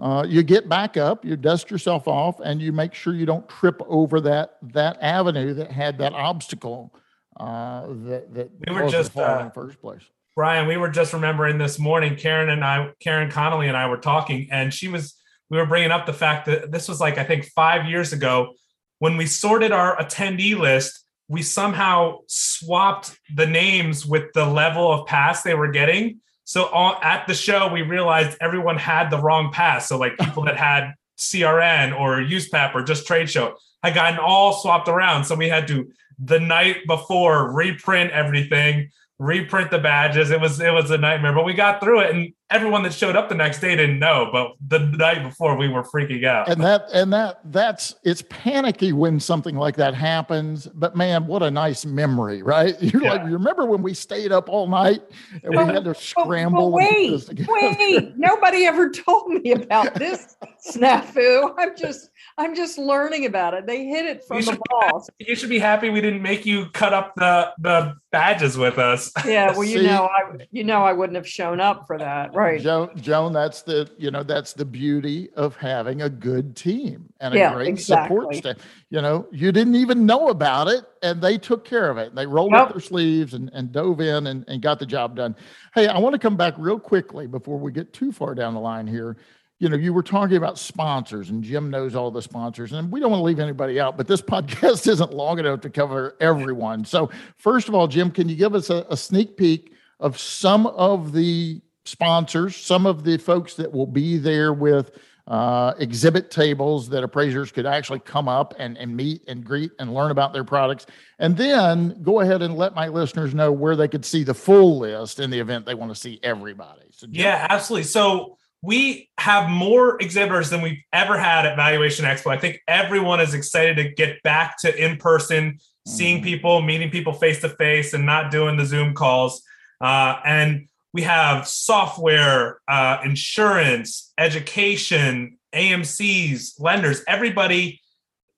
uh, 0.00 0.26
you 0.28 0.42
get 0.42 0.68
back 0.68 0.96
up, 0.96 1.24
you 1.24 1.36
dust 1.36 1.70
yourself 1.70 2.08
off, 2.08 2.40
and 2.40 2.60
you 2.60 2.72
make 2.72 2.92
sure 2.92 3.14
you 3.14 3.26
don't 3.26 3.48
trip 3.48 3.80
over 3.86 4.20
that 4.22 4.56
that 4.62 4.98
avenue 5.00 5.54
that 5.54 5.70
had 5.70 5.98
that 5.98 6.12
obstacle 6.12 6.92
uh, 7.38 7.86
that 7.86 8.34
that 8.34 8.50
we 8.66 8.74
were 8.74 8.88
just 8.88 9.16
uh, 9.16 9.38
in 9.38 9.46
the 9.46 9.52
first 9.52 9.80
place. 9.80 10.02
Bryan, 10.36 10.68
we 10.68 10.76
were 10.76 10.90
just 10.90 11.14
remembering 11.14 11.56
this 11.56 11.78
morning, 11.78 12.14
Karen 12.14 12.50
and 12.50 12.62
I, 12.62 12.90
Karen 13.00 13.30
Connolly 13.30 13.68
and 13.68 13.76
I 13.76 13.88
were 13.88 13.96
talking, 13.96 14.48
and 14.50 14.72
she 14.72 14.86
was, 14.86 15.14
we 15.48 15.56
were 15.56 15.64
bringing 15.64 15.90
up 15.90 16.04
the 16.04 16.12
fact 16.12 16.44
that 16.44 16.70
this 16.70 16.88
was 16.88 17.00
like, 17.00 17.16
I 17.16 17.24
think 17.24 17.46
five 17.46 17.88
years 17.88 18.12
ago 18.12 18.52
when 18.98 19.16
we 19.16 19.24
sorted 19.24 19.72
our 19.72 19.96
attendee 19.96 20.56
list, 20.56 21.04
we 21.28 21.42
somehow 21.42 22.18
swapped 22.28 23.18
the 23.34 23.46
names 23.46 24.04
with 24.04 24.24
the 24.34 24.44
level 24.44 24.92
of 24.92 25.06
pass 25.06 25.42
they 25.42 25.54
were 25.54 25.70
getting. 25.70 26.20
So 26.44 26.66
all, 26.66 26.98
at 27.02 27.26
the 27.26 27.34
show, 27.34 27.72
we 27.72 27.80
realized 27.80 28.36
everyone 28.40 28.76
had 28.76 29.08
the 29.08 29.18
wrong 29.18 29.50
pass. 29.52 29.88
So 29.88 29.98
like 29.98 30.18
people 30.18 30.44
that 30.44 30.56
had 30.58 30.92
CRN 31.18 31.98
or 31.98 32.18
USPAP 32.18 32.74
or 32.74 32.82
just 32.82 33.06
trade 33.06 33.30
show 33.30 33.56
had 33.82 33.94
gotten 33.94 34.18
all 34.18 34.52
swapped 34.52 34.88
around. 34.88 35.24
So 35.24 35.34
we 35.34 35.48
had 35.48 35.66
to 35.68 35.90
the 36.18 36.40
night 36.40 36.86
before 36.86 37.52
reprint 37.52 38.10
everything 38.12 38.90
reprint 39.18 39.70
the 39.70 39.78
badges. 39.78 40.30
It 40.30 40.40
was 40.40 40.60
it 40.60 40.72
was 40.72 40.90
a 40.90 40.98
nightmare, 40.98 41.32
but 41.32 41.44
we 41.44 41.54
got 41.54 41.80
through 41.80 42.00
it. 42.00 42.14
And 42.14 42.32
everyone 42.50 42.82
that 42.84 42.92
showed 42.92 43.16
up 43.16 43.28
the 43.28 43.34
next 43.34 43.60
day 43.60 43.74
didn't 43.74 43.98
know, 43.98 44.28
but 44.30 44.52
the 44.68 44.78
night 44.78 45.22
before 45.22 45.56
we 45.56 45.68
were 45.68 45.82
freaking 45.82 46.24
out. 46.24 46.48
And 46.48 46.62
that 46.62 46.86
and 46.92 47.12
that 47.12 47.40
that's 47.46 47.96
it's 48.04 48.22
panicky 48.28 48.92
when 48.92 49.18
something 49.18 49.56
like 49.56 49.76
that 49.76 49.94
happens. 49.94 50.66
But 50.66 50.96
man, 50.96 51.26
what 51.26 51.42
a 51.42 51.50
nice 51.50 51.84
memory, 51.84 52.42
right? 52.42 52.80
You're 52.86 53.02
yeah. 53.02 53.12
like, 53.12 53.26
you 53.26 53.32
remember 53.32 53.66
when 53.66 53.82
we 53.82 53.94
stayed 53.94 54.32
up 54.32 54.48
all 54.48 54.68
night 54.68 55.02
and 55.42 55.56
we 55.56 55.72
had 55.72 55.84
to 55.84 55.94
scramble. 55.94 56.70
But, 56.70 56.82
but 56.82 57.46
wait, 57.48 57.78
wait, 57.78 58.12
nobody 58.16 58.66
ever 58.66 58.90
told 58.90 59.32
me 59.32 59.52
about 59.52 59.94
this 59.94 60.36
snafu. 60.68 61.54
I'm 61.58 61.76
just 61.76 62.10
I'm 62.38 62.54
just 62.54 62.78
learning 62.78 63.24
about 63.26 63.54
it. 63.54 63.66
They 63.66 63.86
hit 63.86 64.04
it 64.04 64.24
from 64.24 64.42
the 64.42 64.58
boss. 64.70 65.08
You 65.18 65.34
should 65.34 65.48
be 65.48 65.58
happy 65.58 65.88
we 65.88 66.00
didn't 66.00 66.22
make 66.22 66.44
you 66.44 66.66
cut 66.70 66.92
up 66.92 67.14
the 67.16 67.52
the 67.58 67.94
badges 68.12 68.56
with 68.56 68.78
us. 68.78 69.10
Yeah, 69.24 69.52
well, 69.52 69.64
you 69.64 69.80
See, 69.80 69.86
know, 69.86 70.06
I 70.06 70.46
you 70.52 70.64
know 70.64 70.82
I 70.82 70.92
wouldn't 70.92 71.16
have 71.16 71.28
shown 71.28 71.60
up 71.60 71.86
for 71.86 71.98
that, 71.98 72.34
right? 72.36 72.60
Joan, 72.60 72.90
Joan, 72.96 73.32
that's 73.32 73.62
the 73.62 73.90
you 73.98 74.10
know 74.10 74.22
that's 74.22 74.52
the 74.52 74.64
beauty 74.64 75.30
of 75.34 75.56
having 75.56 76.02
a 76.02 76.10
good 76.10 76.54
team 76.54 77.12
and 77.20 77.34
a 77.34 77.36
yeah, 77.36 77.54
great 77.54 77.68
exactly. 77.68 78.16
support 78.16 78.34
staff. 78.36 78.56
You 78.90 79.02
know, 79.02 79.26
you 79.32 79.52
didn't 79.52 79.74
even 79.76 80.06
know 80.06 80.28
about 80.28 80.68
it, 80.68 80.84
and 81.02 81.20
they 81.20 81.38
took 81.38 81.64
care 81.64 81.90
of 81.90 81.98
it. 81.98 82.14
They 82.14 82.26
rolled 82.26 82.52
yep. 82.52 82.62
up 82.62 82.72
their 82.72 82.80
sleeves 82.80 83.34
and, 83.34 83.50
and 83.52 83.72
dove 83.72 84.00
in 84.00 84.26
and, 84.26 84.44
and 84.48 84.62
got 84.62 84.78
the 84.78 84.86
job 84.86 85.16
done. 85.16 85.34
Hey, 85.74 85.88
I 85.88 85.98
want 85.98 86.12
to 86.12 86.18
come 86.18 86.36
back 86.36 86.54
real 86.58 86.78
quickly 86.78 87.26
before 87.26 87.58
we 87.58 87.72
get 87.72 87.92
too 87.92 88.12
far 88.12 88.34
down 88.34 88.54
the 88.54 88.60
line 88.60 88.86
here 88.86 89.16
you 89.58 89.70
know, 89.70 89.76
you 89.76 89.92
were 89.92 90.02
talking 90.02 90.36
about 90.36 90.58
sponsors, 90.58 91.30
and 91.30 91.42
Jim 91.42 91.70
knows 91.70 91.94
all 91.94 92.10
the 92.10 92.20
sponsors, 92.20 92.72
and 92.72 92.92
we 92.92 93.00
don't 93.00 93.10
want 93.10 93.20
to 93.20 93.24
leave 93.24 93.40
anybody 93.40 93.80
out, 93.80 93.96
but 93.96 94.06
this 94.06 94.20
podcast 94.22 94.86
isn't 94.86 95.12
long 95.12 95.38
enough 95.38 95.60
to 95.62 95.70
cover 95.70 96.16
everyone. 96.20 96.84
So, 96.84 97.10
first 97.36 97.68
of 97.68 97.74
all, 97.74 97.88
Jim, 97.88 98.10
can 98.10 98.28
you 98.28 98.36
give 98.36 98.54
us 98.54 98.70
a, 98.70 98.86
a 98.90 98.96
sneak 98.96 99.36
peek 99.36 99.72
of 99.98 100.18
some 100.18 100.66
of 100.66 101.12
the 101.12 101.60
sponsors, 101.88 102.56
some 102.56 102.86
of 102.86 103.04
the 103.04 103.18
folks 103.18 103.54
that 103.54 103.72
will 103.72 103.86
be 103.86 104.18
there 104.18 104.52
with 104.52 104.98
uh, 105.26 105.74
exhibit 105.78 106.30
tables 106.30 106.88
that 106.88 107.02
appraisers 107.02 107.50
could 107.50 107.66
actually 107.66 107.98
come 107.98 108.28
up 108.28 108.54
and, 108.58 108.78
and 108.78 108.96
meet 108.96 109.22
and 109.26 109.44
greet 109.44 109.72
and 109.78 109.92
learn 109.92 110.12
about 110.12 110.32
their 110.32 110.44
products. 110.44 110.86
And 111.18 111.36
then 111.36 112.00
go 112.02 112.20
ahead 112.20 112.42
and 112.42 112.56
let 112.56 112.74
my 112.74 112.88
listeners 112.88 113.34
know 113.34 113.50
where 113.50 113.74
they 113.74 113.88
could 113.88 114.04
see 114.04 114.22
the 114.22 114.34
full 114.34 114.78
list 114.78 115.18
in 115.18 115.30
the 115.30 115.40
event 115.40 115.66
they 115.66 115.74
want 115.74 115.92
to 115.92 116.00
see 116.00 116.20
everybody. 116.22 116.82
So, 116.90 117.08
yeah, 117.10 117.46
absolutely. 117.50 117.84
So, 117.84 118.38
we 118.62 119.10
have 119.18 119.48
more 119.48 120.00
exhibitors 120.00 120.50
than 120.50 120.60
we've 120.60 120.82
ever 120.92 121.16
had 121.18 121.46
at 121.46 121.56
Valuation 121.56 122.04
Expo. 122.04 122.32
I 122.32 122.38
think 122.38 122.60
everyone 122.66 123.20
is 123.20 123.34
excited 123.34 123.76
to 123.76 123.90
get 123.90 124.20
back 124.22 124.58
to 124.60 124.84
in 124.84 124.96
person, 124.96 125.58
seeing 125.86 126.16
mm-hmm. 126.16 126.24
people, 126.24 126.62
meeting 126.62 126.90
people 126.90 127.12
face 127.12 127.40
to 127.42 127.50
face, 127.50 127.94
and 127.94 128.04
not 128.04 128.30
doing 128.32 128.56
the 128.56 128.64
Zoom 128.64 128.94
calls. 128.94 129.42
Uh, 129.80 130.18
and 130.24 130.68
we 130.96 131.02
have 131.02 131.46
software, 131.46 132.58
uh, 132.66 132.96
insurance, 133.04 134.14
education, 134.16 135.36
AMCs, 135.54 136.58
lenders, 136.58 137.02
everybody 137.06 137.82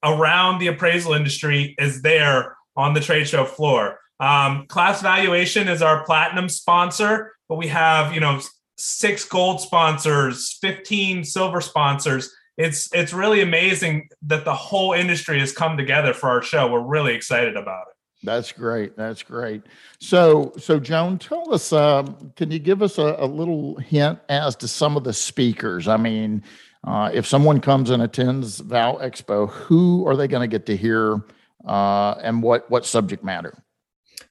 around 0.03 0.59
the 0.59 0.67
appraisal 0.67 1.13
industry 1.13 1.77
is 1.79 2.03
there 2.03 2.57
on 2.77 2.95
the 2.95 3.01
trade 3.01 3.29
show 3.29 3.45
floor. 3.45 4.01
Um, 4.19 4.67
Class 4.67 5.01
Valuation 5.03 5.69
is 5.69 5.83
our 5.83 6.05
platinum 6.05 6.49
sponsor, 6.49 7.37
but 7.49 7.59
we 7.59 7.69
have, 7.69 8.13
you 8.13 8.19
know, 8.19 8.41
six 8.77 9.25
gold 9.25 9.61
sponsors, 9.61 10.59
15 10.61 11.23
silver 11.23 11.61
sponsors. 11.61 12.35
It's 12.57 12.93
it's 12.93 13.13
really 13.13 13.41
amazing 13.41 14.09
that 14.23 14.45
the 14.45 14.57
whole 14.57 14.95
industry 14.95 15.39
has 15.39 15.53
come 15.53 15.77
together 15.77 16.13
for 16.13 16.29
our 16.29 16.43
show. 16.43 16.73
We're 16.73 16.81
really 16.81 17.15
excited 17.15 17.57
about 17.57 17.85
it. 17.91 17.98
That's 18.23 18.51
great. 18.51 18.97
That's 18.97 19.23
great. 19.23 19.63
So, 20.01 20.53
so 20.59 20.81
Joan, 20.81 21.19
tell 21.19 21.55
us. 21.55 21.73
Um, 21.73 22.33
can 22.37 22.51
you 22.51 22.59
give 22.59 22.83
us 22.83 22.99
a, 22.99 23.17
a, 23.19 23.27
little 23.27 23.77
hint 23.77 24.19
as 24.29 24.57
to 24.57 24.69
some 24.69 24.97
of 24.97 25.05
the 25.05 25.13
speakers? 25.13 25.87
I 25.87 25.97
mean, 25.97 26.43
uh, 26.85 27.11
if 27.15 27.27
someone 27.27 27.61
comes 27.61 27.91
and 27.91 28.03
attends 28.03 28.59
Val 28.59 28.99
Expo, 28.99 29.49
who 29.51 30.07
are 30.07 30.17
they 30.17 30.27
going 30.27 30.49
to 30.49 30.53
get 30.53 30.67
to 30.67 30.77
hear, 30.77 31.23
uh, 31.67 32.15
and 32.23 32.43
what 32.43 32.69
what 32.71 32.85
subject 32.85 33.23
matter? 33.23 33.63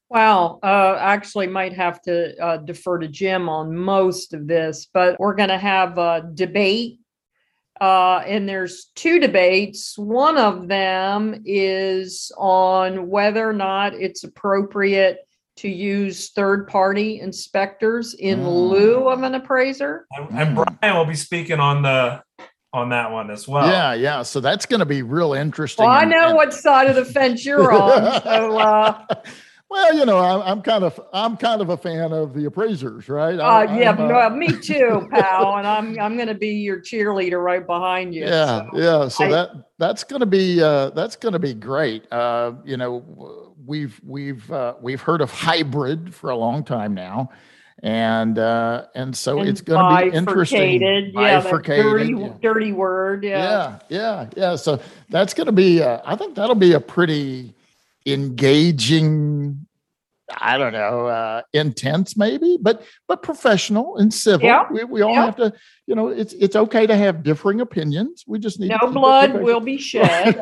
Well, 0.10 0.60
uh, 0.64 0.98
actually, 1.00 1.48
might 1.48 1.74
have 1.74 2.02
to 2.04 2.38
uh, 2.44 2.58
defer 2.58 2.98
to 3.00 3.08
Jim 3.08 3.48
on 3.50 3.76
most 3.76 4.34
of 4.34 4.48
this, 4.48 4.88
but 4.94 5.20
we're 5.20 5.36
going 5.36 5.50
to 5.50 5.58
have 5.58 5.98
a 5.98 6.30
debate 6.34 7.00
uh, 7.80 8.24
and 8.26 8.48
there's 8.48 8.86
two 8.96 9.20
debates. 9.20 9.98
One 9.98 10.38
of 10.38 10.68
them 10.68 11.44
is 11.46 12.32
on 12.38 13.10
whether 13.10 13.48
or 13.48 13.54
not 13.54 13.94
it's 13.94 14.24
appropriate 14.24 15.20
to 15.58 15.70
use 15.70 16.30
third 16.30 16.68
party 16.68 17.20
inspectors 17.20 18.14
in 18.14 18.40
mm. 18.40 18.70
lieu 18.70 19.10
of 19.10 19.24
an 19.24 19.36
appraiser. 19.36 20.06
And, 20.12 20.30
and 20.40 20.56
Bryan 20.56 20.96
will 20.96 21.06
be 21.06 21.16
speaking 21.16 21.60
on 21.60 21.82
the 21.82 22.24
on 22.74 22.90
that 22.90 23.12
one 23.12 23.32
as 23.32 23.48
well. 23.48 23.68
Yeah, 23.68 23.94
yeah. 23.94 24.24
So 24.24 24.40
that's 24.40 24.66
going 24.66 24.82
to 24.82 24.86
be 24.86 25.02
real 25.02 25.34
interesting. 25.34 25.86
Well, 25.86 25.94
I 25.94 26.06
know 26.06 26.30
and... 26.30 26.36
what 26.36 26.54
side 26.54 26.88
of 26.88 26.96
the 26.96 27.06
fence 27.06 27.46
you're 27.46 27.72
on. 27.72 28.22
So 28.22 28.58
uh, 28.58 29.06
Well, 29.70 29.96
you 29.96 30.06
know, 30.06 30.18
I'm, 30.18 30.42
I'm, 30.42 30.62
kind 30.62 30.86
of 30.86 31.00
I'm 31.12 31.36
kind 31.36 31.62
of 31.62 31.70
a 31.70 31.78
fan 31.78 32.14
of 32.14 32.34
the 32.34 32.46
appraisers, 32.46 33.10
right? 33.10 33.38
I, 33.38 33.66
uh, 33.66 33.78
yeah, 33.78 33.92
uh, 33.92 34.30
me 34.30 34.48
too, 34.48 35.08
pal. 35.12 35.58
and 35.58 35.68
I'm 35.68 36.00
I'm 36.00 36.16
going 36.16 36.30
to 36.30 36.36
be 36.36 36.52
your 36.52 36.80
cheerleader 36.80 37.44
right 37.44 37.66
behind 37.66 38.16
you. 38.16 38.24
Yeah, 38.24 38.62
so 38.72 38.80
yeah. 38.80 39.08
So 39.10 39.26
I, 39.26 39.30
that 39.30 39.50
that's 39.78 40.06
going 40.06 40.22
to 40.22 40.26
be 40.26 40.64
uh, 40.64 40.92
that's 40.92 41.18
going 41.18 41.34
to 41.34 41.40
be 41.40 41.54
great. 41.54 42.10
Uh, 42.14 42.54
you 42.64 42.78
know, 42.78 43.54
we've 43.66 44.00
we've 44.06 44.50
uh, 44.52 44.76
we've 44.82 45.02
heard 45.02 45.20
of 45.20 45.32
hybrid 45.32 46.16
for 46.16 46.30
a 46.30 46.38
long 46.38 46.64
time 46.64 46.94
now, 46.94 47.30
and 47.84 48.40
uh, 48.40 48.86
and 48.96 49.14
so 49.16 49.40
and 49.40 49.50
it's 49.50 49.60
going 49.60 50.06
to 50.06 50.12
be 50.12 50.18
interesting. 50.18 50.82
Yeah, 50.82 51.42
bifurcated, 51.42 51.84
dirty, 51.84 52.14
yeah. 52.14 52.34
dirty 52.42 52.72
word. 52.72 53.26
Yeah, 53.26 53.40
yeah, 53.40 53.80
yeah, 53.90 54.30
yeah. 54.38 54.56
So 54.56 54.80
that's 55.10 55.34
going 55.34 55.48
to 55.48 55.52
be. 55.52 55.84
Uh, 55.84 56.00
I 56.06 56.16
think 56.16 56.36
that'll 56.36 56.56
be 56.56 56.72
a 56.72 56.80
pretty 56.80 57.54
engaging 58.08 59.68
i 60.40 60.58
don't 60.58 60.74
know 60.74 61.08
uh 61.08 61.42
intense 61.54 62.18
maybe 62.18 62.58
but 62.62 62.84
but 63.08 63.22
professional 63.22 63.98
and 63.98 64.14
civil 64.14 64.46
yeah. 64.46 64.66
we, 64.72 64.84
we 64.84 65.02
all 65.02 65.14
yeah. 65.14 65.26
have 65.26 65.36
to 65.36 65.54
you 65.88 65.96
know 65.96 66.10
it's 66.10 66.34
it's 66.34 66.56
okay 66.56 66.86
to 66.86 66.96
have 66.96 67.24
differing 67.24 67.62
opinions 67.62 68.26
we 68.28 68.38
just 68.38 68.60
need 68.60 68.70
no 68.82 68.92
blood 68.92 69.34
will 69.42 69.62
be 69.62 69.78
shed 69.90 70.38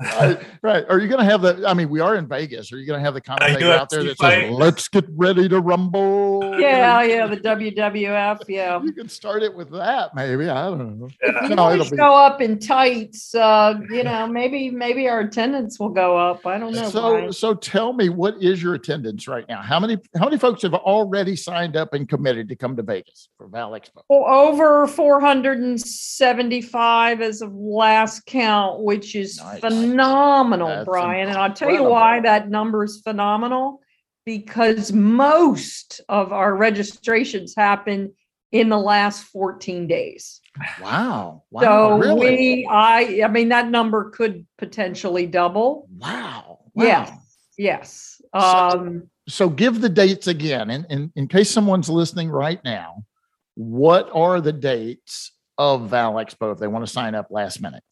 right, 0.00 0.40
right. 0.62 0.84
Are 0.88 0.98
you 0.98 1.08
going 1.08 1.20
to 1.20 1.24
have 1.24 1.42
the? 1.42 1.64
I 1.66 1.74
mean, 1.74 1.88
we 1.88 2.00
are 2.00 2.16
in 2.16 2.26
Vegas. 2.26 2.72
Are 2.72 2.78
you 2.78 2.86
going 2.86 2.98
to 2.98 3.04
have 3.04 3.14
the 3.14 3.20
commentator 3.20 3.70
out 3.72 3.90
there 3.90 4.02
that 4.04 4.18
says, 4.18 4.50
"Let's 4.50 4.88
get 4.88 5.04
ready 5.10 5.48
to 5.48 5.60
rumble"? 5.60 6.42
Yeah, 6.64 7.02
yeah, 7.02 7.26
the 7.26 7.36
WWF. 7.36 8.42
Yeah, 8.48 8.80
you 8.82 8.92
can 8.92 9.08
start 9.08 9.42
it 9.42 9.54
with 9.54 9.70
that, 9.72 10.14
maybe. 10.14 10.48
I 10.48 10.64
don't 10.66 10.98
know. 10.98 11.08
If 11.20 11.50
you 11.50 11.56
no, 11.56 11.82
show 11.82 11.90
be... 11.90 11.98
up 11.98 12.40
in 12.40 12.58
tights, 12.58 13.34
uh, 13.34 13.74
you 13.90 14.04
know, 14.04 14.26
maybe 14.26 14.70
maybe 14.70 15.08
our 15.08 15.20
attendance 15.20 15.78
will 15.78 15.90
go 15.90 16.16
up. 16.16 16.46
I 16.46 16.58
don't 16.58 16.72
know. 16.72 16.88
So, 16.88 17.10
Bryan. 17.10 17.32
so 17.32 17.54
tell 17.54 17.92
me, 17.92 18.08
what 18.08 18.42
is 18.42 18.62
your 18.62 18.74
attendance 18.74 19.26
right 19.26 19.46
now? 19.48 19.62
How 19.62 19.80
many 19.80 19.98
how 20.16 20.24
many 20.24 20.38
folks 20.38 20.62
have 20.62 20.74
already 20.74 21.36
signed 21.36 21.76
up 21.76 21.92
and 21.92 22.08
committed 22.08 22.48
to 22.48 22.56
come 22.56 22.76
to 22.76 22.82
Vegas 22.82 23.28
for 23.36 23.48
Val 23.48 23.72
Expo? 23.72 24.02
Well, 24.08 24.24
over 24.48 24.86
four 24.86 25.20
hundred 25.20 25.58
and 25.58 25.80
seventy-five 25.80 27.20
as 27.20 27.42
of 27.42 27.54
last 27.54 28.26
count, 28.26 28.80
which 28.80 29.14
is 29.14 29.38
nice. 29.38 29.60
phenomenal 29.60 30.68
That's 30.68 30.84
Bryan. 30.84 31.28
And 31.28 31.38
I'll 31.38 31.52
tell 31.52 31.70
you 31.70 31.84
why 31.84 32.20
that 32.20 32.50
number 32.50 32.84
is 32.84 33.00
phenomenal 33.02 33.80
because 34.24 34.92
most 34.92 36.00
of 36.08 36.32
our 36.32 36.54
registrations 36.54 37.54
happen 37.56 38.12
in 38.52 38.68
the 38.68 38.78
last 38.78 39.24
14 39.24 39.86
days. 39.86 40.40
Wow. 40.80 41.42
wow 41.50 41.60
so 41.60 41.98
really? 41.98 42.36
we 42.36 42.68
I 42.70 43.22
I 43.24 43.28
mean 43.28 43.48
that 43.48 43.68
number 43.68 44.10
could 44.10 44.46
potentially 44.58 45.26
double. 45.26 45.88
Wow. 45.98 46.60
wow. 46.74 46.84
Yes. 46.84 47.10
Yes. 47.58 48.22
Um 48.32 49.10
so, 49.28 49.46
so 49.46 49.48
give 49.48 49.80
the 49.80 49.88
dates 49.88 50.28
again 50.28 50.70
in, 50.70 50.86
in 50.88 51.12
in 51.16 51.26
case 51.26 51.50
someone's 51.50 51.88
listening 51.88 52.30
right 52.30 52.62
now. 52.64 53.04
What 53.54 54.10
are 54.12 54.40
the 54.40 54.52
dates 54.52 55.32
of 55.58 55.90
Val 55.90 56.14
Expo 56.14 56.52
if 56.52 56.58
they 56.58 56.66
want 56.66 56.84
to 56.84 56.92
sign 56.92 57.14
up 57.14 57.28
last 57.30 57.60
minute? 57.60 57.82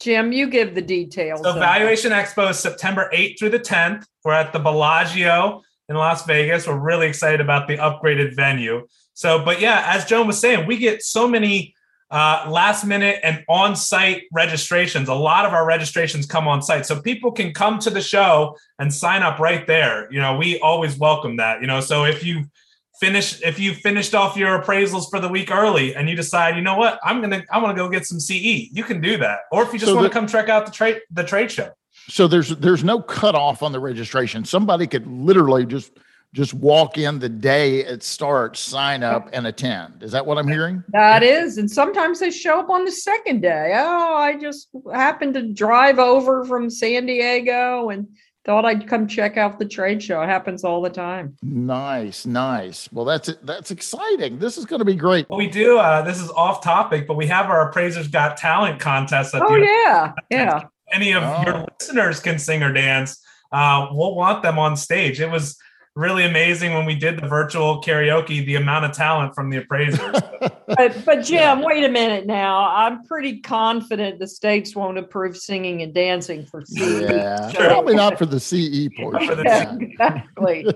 Jim, 0.00 0.32
you 0.32 0.48
give 0.48 0.74
the 0.74 0.82
details. 0.82 1.40
So, 1.42 1.54
Valuation 1.54 2.12
Expo 2.12 2.50
is 2.50 2.58
September 2.58 3.10
8th 3.14 3.38
through 3.38 3.50
the 3.50 3.58
10th. 3.58 4.04
We're 4.24 4.34
at 4.34 4.52
the 4.52 4.58
Bellagio 4.58 5.62
in 5.88 5.96
Las 5.96 6.26
Vegas. 6.26 6.66
We're 6.66 6.78
really 6.78 7.06
excited 7.06 7.40
about 7.40 7.66
the 7.66 7.76
upgraded 7.78 8.34
venue. 8.34 8.86
So, 9.14 9.42
but 9.42 9.60
yeah, 9.60 9.84
as 9.86 10.04
Joan 10.04 10.26
was 10.26 10.38
saying, 10.38 10.66
we 10.66 10.76
get 10.76 11.02
so 11.02 11.26
many 11.26 11.74
uh, 12.10 12.46
last 12.48 12.84
minute 12.84 13.18
and 13.22 13.42
on 13.48 13.74
site 13.74 14.24
registrations. 14.32 15.08
A 15.08 15.14
lot 15.14 15.44
of 15.44 15.52
our 15.52 15.66
registrations 15.66 16.26
come 16.26 16.46
on 16.46 16.62
site. 16.62 16.86
So 16.86 17.00
people 17.00 17.32
can 17.32 17.52
come 17.52 17.78
to 17.80 17.90
the 17.90 18.00
show 18.00 18.56
and 18.78 18.92
sign 18.92 19.22
up 19.22 19.38
right 19.38 19.66
there. 19.66 20.12
You 20.12 20.20
know, 20.20 20.36
we 20.36 20.60
always 20.60 20.98
welcome 20.98 21.36
that. 21.38 21.60
You 21.60 21.66
know, 21.66 21.80
so 21.80 22.04
if 22.04 22.24
you 22.24 22.44
finish 23.00 23.42
if 23.42 23.58
you 23.58 23.74
finished 23.74 24.14
off 24.14 24.36
your 24.36 24.60
appraisals 24.60 25.10
for 25.10 25.20
the 25.20 25.28
week 25.28 25.50
early 25.50 25.94
and 25.94 26.08
you 26.08 26.16
decide 26.16 26.56
you 26.56 26.62
know 26.62 26.76
what 26.76 26.98
i'm 27.04 27.20
gonna 27.20 27.42
i 27.50 27.58
want 27.58 27.76
to 27.76 27.82
go 27.82 27.88
get 27.88 28.06
some 28.06 28.18
ce 28.18 28.30
you 28.30 28.84
can 28.84 29.00
do 29.00 29.16
that. 29.18 29.40
Or 29.52 29.62
if 29.62 29.72
you 29.72 29.78
just 29.78 29.90
so 29.90 29.96
want 29.96 30.06
to 30.06 30.12
come 30.12 30.26
check 30.26 30.48
out 30.48 30.66
the 30.66 30.72
trade 30.72 31.00
the 31.10 31.24
trade 31.24 31.50
show. 31.50 31.70
So 32.08 32.28
there's 32.28 32.50
there's 32.50 32.84
no 32.84 33.00
cutoff 33.00 33.62
on 33.62 33.72
the 33.72 33.80
registration. 33.80 34.44
Somebody 34.44 34.86
could 34.86 35.06
literally 35.06 35.66
just 35.66 35.92
just 36.34 36.52
walk 36.52 36.98
in 36.98 37.18
the 37.18 37.28
day 37.28 37.80
it 37.80 38.02
starts 38.02 38.60
sign 38.60 39.02
up 39.02 39.30
and 39.32 39.46
attend. 39.46 40.02
Is 40.02 40.12
that 40.12 40.26
what 40.26 40.38
i'm 40.38 40.48
hearing? 40.48 40.82
That 40.88 41.22
is, 41.22 41.56
and 41.56 41.70
sometimes 41.70 42.20
they 42.20 42.30
show 42.30 42.60
up 42.60 42.68
on 42.68 42.84
the 42.84 42.92
second 42.92 43.40
day. 43.40 43.72
Oh 43.74 44.14
i 44.16 44.36
just 44.38 44.68
happened 44.92 45.34
to 45.34 45.52
drive 45.52 45.98
over 45.98 46.44
from 46.44 46.68
san 46.68 47.06
diego 47.06 47.88
and 47.88 48.08
thought 48.46 48.64
I'd 48.64 48.88
come 48.88 49.08
check 49.08 49.36
out 49.36 49.58
the 49.58 49.64
trade 49.66 50.02
show. 50.02 50.22
It 50.22 50.28
happens 50.28 50.64
all 50.64 50.80
the 50.80 50.88
time. 50.88 51.36
Nice, 51.42 52.24
nice. 52.24 52.88
Well, 52.92 53.04
that's 53.04 53.28
it. 53.28 53.44
that's 53.44 53.72
exciting. 53.72 54.38
This 54.38 54.56
is 54.56 54.64
going 54.64 54.78
to 54.78 54.84
be 54.84 54.94
great. 54.94 55.28
Well, 55.28 55.38
we 55.38 55.48
do. 55.48 55.78
Uh, 55.78 56.02
this 56.02 56.20
is 56.20 56.30
off 56.30 56.62
topic, 56.62 57.06
but 57.08 57.16
we 57.16 57.26
have 57.26 57.46
our 57.46 57.68
appraisers 57.68 58.08
got 58.08 58.36
talent 58.36 58.80
contest. 58.80 59.34
oh 59.34 59.56
yeah, 59.56 60.12
yeah. 60.30 60.62
Any 60.92 61.12
of 61.12 61.24
oh. 61.24 61.42
your 61.44 61.66
listeners 61.78 62.20
can 62.20 62.38
sing 62.38 62.62
or 62.62 62.72
dance. 62.72 63.20
Uh, 63.50 63.88
we'll 63.90 64.14
want 64.14 64.42
them 64.42 64.58
on 64.58 64.76
stage. 64.76 65.20
It 65.20 65.30
was 65.30 65.58
really 65.96 66.24
amazing 66.24 66.74
when 66.74 66.84
we 66.84 66.94
did 66.94 67.18
the 67.18 67.26
virtual 67.26 67.82
karaoke 67.82 68.44
the 68.46 68.54
amount 68.54 68.84
of 68.84 68.92
talent 68.92 69.34
from 69.34 69.50
the 69.50 69.58
appraisers. 69.58 70.16
But, 70.68 71.04
but 71.04 71.22
jim 71.22 71.62
wait 71.62 71.84
a 71.84 71.88
minute 71.88 72.26
now. 72.26 72.68
I'm 72.68 73.04
pretty 73.04 73.40
confident 73.40 74.18
the 74.18 74.26
states 74.26 74.74
won't 74.74 74.98
approve 74.98 75.36
singing 75.36 75.80
and 75.82 75.94
dancing 75.94 76.44
for 76.44 76.62
ce 76.62 76.72
yeah. 76.76 77.52
Probably 77.54 77.94
not 77.94 78.18
for 78.18 78.26
the 78.26 78.40
ce 78.40 78.90
portion. 78.96 79.44
yeah, 79.44 79.76
exactly. 79.78 80.66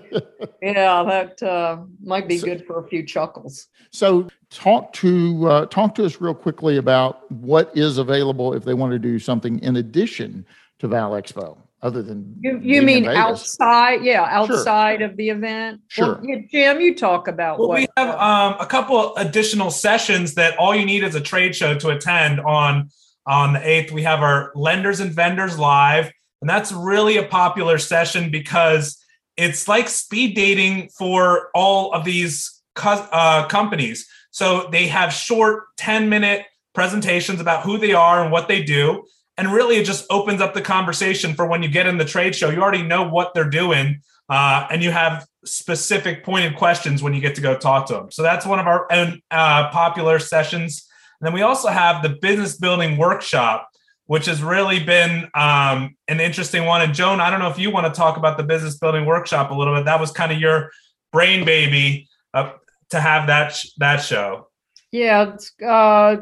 Yeah 0.63 1.01
that 1.11 1.43
uh, 1.43 1.79
might 2.03 2.29
be 2.29 2.39
so, 2.39 2.47
good 2.47 2.67
for 2.67 2.79
a 2.85 2.89
few 2.89 3.05
chuckles. 3.05 3.69
So 3.91 4.29
talk 4.51 4.93
to 4.95 5.49
uh, 5.49 5.67
talk 5.67 5.95
to 5.97 6.05
us 6.05 6.21
real 6.21 6.35
quickly 6.35 6.77
about 6.77 7.31
what 7.31 7.71
is 7.77 7.99
available 7.99 8.55
if 8.55 8.65
they 8.65 8.75
want 8.75 8.93
to 8.93 8.99
do 8.99 9.19
something 9.19 9.59
in 9.61 9.77
addition 9.77 10.47
to 10.79 10.89
val 10.89 11.13
expo 11.13 11.59
other 11.83 12.03
than 12.03 12.37
you, 12.41 12.59
you 12.63 12.83
mean 12.83 13.07
outside 13.07 14.03
yeah 14.03 14.27
outside 14.31 14.99
sure. 14.99 15.09
of 15.09 15.17
the 15.17 15.31
event? 15.31 15.81
Sure. 15.89 16.15
well, 16.15 16.25
yeah, 16.25 16.41
jim 16.51 16.81
you 16.81 16.95
talk 16.95 17.29
about 17.29 17.59
well, 17.59 17.69
what, 17.69 17.79
we 17.79 17.87
have 17.97 18.15
um, 18.17 18.57
a 18.61 18.67
couple 18.67 19.17
additional 19.17 19.71
sessions 19.71 20.35
that 20.35 20.57
all 20.59 20.75
you 20.75 20.85
need 20.85 21.03
is 21.03 21.15
a 21.15 21.21
trade 21.21 21.55
show 21.55 21.75
to 21.79 21.91
attend 21.91 22.41
on 22.41 22.91
on 23.27 23.53
the 23.53 23.61
8th 23.61 23.91
we 23.93 24.03
have 24.03 24.21
our 24.21 24.53
lenders 24.55 25.01
and 25.01 25.13
vendors 25.13 25.59
live 25.59 26.11
and 26.41 26.49
that's 26.49 26.73
really 26.73 27.17
a 27.19 27.25
popular 27.25 27.79
session 27.79 28.31
because 28.31 28.97
it's 29.37 29.69
like 29.69 29.89
speed 29.89 30.35
dating 30.35 30.89
for 30.91 31.51
all 31.55 31.93
of 31.93 32.05
these 32.05 32.61
co- 32.75 33.09
uh, 33.13 33.47
companies. 33.49 34.09
So 34.31 34.69
they 34.71 34.87
have 34.89 35.13
short 35.13 35.65
10 35.77 36.09
minute 36.09 36.47
presentations 36.75 37.41
about 37.41 37.65
who 37.65 37.79
they 37.79 37.93
are 37.93 38.23
and 38.23 38.31
what 38.31 38.49
they 38.49 38.63
do 38.63 39.05
and 39.41 39.51
really 39.51 39.77
it 39.77 39.87
just 39.87 40.05
opens 40.11 40.43
up 40.43 40.53
the 40.53 40.61
conversation 40.61 41.33
for 41.33 41.47
when 41.47 41.63
you 41.63 41.71
get 41.71 41.87
in 41.87 41.97
the 41.97 42.05
trade 42.05 42.35
show. 42.35 42.51
You 42.51 42.61
already 42.61 42.83
know 42.83 43.09
what 43.09 43.33
they're 43.33 43.49
doing 43.49 44.03
uh, 44.29 44.67
and 44.71 44.83
you 44.83 44.91
have 44.91 45.27
specific 45.47 46.23
pointed 46.23 46.57
questions 46.57 47.03
when 47.03 47.15
you 47.15 47.23
get 47.23 47.35
to 47.37 47.41
go 47.41 47.57
talk 47.57 47.87
to 47.87 47.95
them 47.95 48.11
so 48.11 48.23
that's 48.23 48.45
one 48.45 48.59
of 48.59 48.67
our 48.67 48.87
uh, 49.31 49.71
popular 49.71 50.19
sessions. 50.19 50.87
And 51.19 51.27
then 51.27 51.33
we 51.33 51.41
also 51.41 51.69
have 51.69 52.03
the 52.03 52.11
business 52.21 52.59
building 52.59 52.99
workshop 52.99 53.67
which 54.05 54.27
has 54.27 54.43
really 54.43 54.83
been 54.83 55.31
um, 55.35 55.97
an 56.09 56.21
interesting 56.21 56.67
one. 56.67 56.83
And 56.83 56.93
joan 56.93 57.19
i 57.21 57.31
don't 57.31 57.41
know 57.41 57.49
if 57.49 57.59
you 57.59 57.71
want 57.71 57.87
to 57.87 57.99
talk 57.99 58.19
about 58.19 58.37
the 58.37 58.45
business 58.45 58.77
building 58.77 59.07
workshop 59.07 59.51
a 59.51 59.55
little 59.55 59.75
bit. 59.75 59.87
That 59.87 60.01
was 60.01 60.11
kind 60.11 60.33
of 60.33 60.39
your 60.39 60.71
brain 61.13 61.47
baby 61.47 62.09
uh, 62.35 62.53
to 62.91 63.01
have 63.01 63.29
that 63.29 63.55
sh- 63.55 63.71
that 63.79 64.03
show. 64.03 64.49
Yeah 64.93 65.37
uh, 65.67 66.17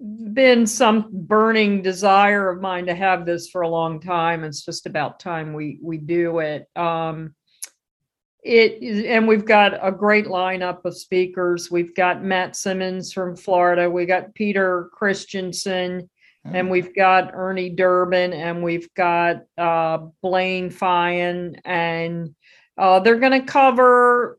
been 0.00 0.66
some 0.66 1.08
burning 1.12 1.82
desire 1.82 2.50
of 2.50 2.60
mine 2.60 2.86
to 2.86 2.94
have 2.94 3.26
this 3.26 3.50
for 3.50 3.62
a 3.62 3.68
long 3.68 4.00
time. 4.00 4.44
It's 4.44 4.64
just 4.64 4.86
about 4.86 5.20
time 5.20 5.52
we 5.52 5.78
we 5.82 5.98
do 5.98 6.38
it. 6.38 6.66
Um, 6.74 7.34
it 8.42 9.06
and 9.06 9.28
we've 9.28 9.44
got 9.44 9.78
a 9.86 9.92
great 9.92 10.24
lineup 10.24 10.84
of 10.86 10.96
speakers. 10.96 11.70
We've 11.70 11.94
got 11.94 12.24
Matt 12.24 12.56
Simmons 12.56 13.12
from 13.12 13.36
Florida. 13.36 13.90
We 13.90 14.06
got 14.06 14.34
Peter 14.34 14.88
Christensen, 14.94 16.08
and 16.44 16.68
Mm. 16.68 16.70
we've 16.70 16.94
got 16.96 17.32
Ernie 17.34 17.68
Durbin, 17.68 18.32
and 18.32 18.62
we've 18.62 18.88
got 18.94 19.42
uh, 19.58 19.98
Blaine 20.22 20.70
Fyan, 20.70 21.60
and 21.66 22.34
uh, 22.78 23.00
they're 23.00 23.18
going 23.20 23.38
to 23.38 23.46
cover 23.46 24.38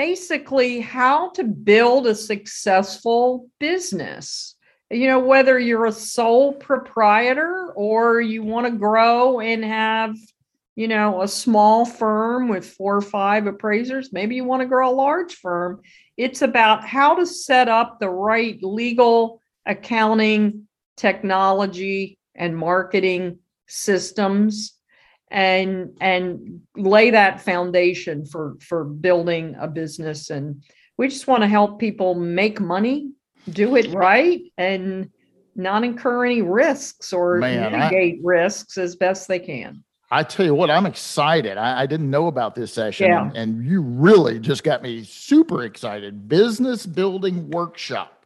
basically 0.00 0.80
how 0.80 1.28
to 1.28 1.44
build 1.44 2.06
a 2.06 2.14
successful 2.14 3.50
business. 3.58 4.54
You 4.88 5.06
know, 5.08 5.18
whether 5.18 5.58
you're 5.58 5.84
a 5.84 5.92
sole 5.92 6.54
proprietor 6.54 7.70
or 7.76 8.18
you 8.22 8.42
want 8.42 8.64
to 8.64 8.72
grow 8.72 9.40
and 9.40 9.62
have, 9.62 10.16
you 10.74 10.88
know, 10.88 11.20
a 11.20 11.28
small 11.28 11.84
firm 11.84 12.48
with 12.48 12.64
four 12.64 12.96
or 12.96 13.02
five 13.02 13.46
appraisers, 13.46 14.10
maybe 14.10 14.36
you 14.36 14.44
want 14.44 14.62
to 14.62 14.66
grow 14.66 14.88
a 14.88 15.00
large 15.06 15.34
firm. 15.34 15.82
It's 16.16 16.40
about 16.40 16.82
how 16.82 17.16
to 17.16 17.26
set 17.26 17.68
up 17.68 18.00
the 18.00 18.08
right 18.08 18.58
legal, 18.62 19.42
accounting, 19.66 20.66
technology, 20.96 22.16
and 22.34 22.56
marketing 22.56 23.40
systems 23.68 24.79
and 25.30 25.96
and 26.00 26.60
lay 26.76 27.10
that 27.10 27.40
foundation 27.40 28.26
for 28.26 28.56
for 28.60 28.84
building 28.84 29.54
a 29.60 29.68
business 29.68 30.30
and 30.30 30.62
we 30.96 31.08
just 31.08 31.26
want 31.26 31.42
to 31.42 31.46
help 31.48 31.78
people 31.78 32.14
make 32.14 32.60
money 32.60 33.10
do 33.50 33.76
it 33.76 33.90
right 33.92 34.42
and 34.58 35.08
not 35.56 35.84
incur 35.84 36.24
any 36.26 36.42
risks 36.42 37.12
or 37.12 37.38
Man, 37.38 37.74
I- 37.74 37.78
mitigate 37.90 38.20
risks 38.22 38.76
as 38.78 38.96
best 38.96 39.28
they 39.28 39.38
can 39.38 39.84
I 40.12 40.24
tell 40.24 40.44
you 40.44 40.56
what, 40.56 40.70
I'm 40.72 40.86
excited. 40.86 41.56
I, 41.56 41.82
I 41.82 41.86
didn't 41.86 42.10
know 42.10 42.26
about 42.26 42.56
this 42.56 42.72
session, 42.72 43.06
Yeah. 43.06 43.26
and, 43.28 43.36
and 43.36 43.64
you 43.64 43.80
really 43.80 44.40
just 44.40 44.64
got 44.64 44.82
me 44.82 45.04
super 45.04 45.62
excited. 45.62 46.28
Business 46.28 46.84
building 46.84 47.48
workshop. 47.50 48.19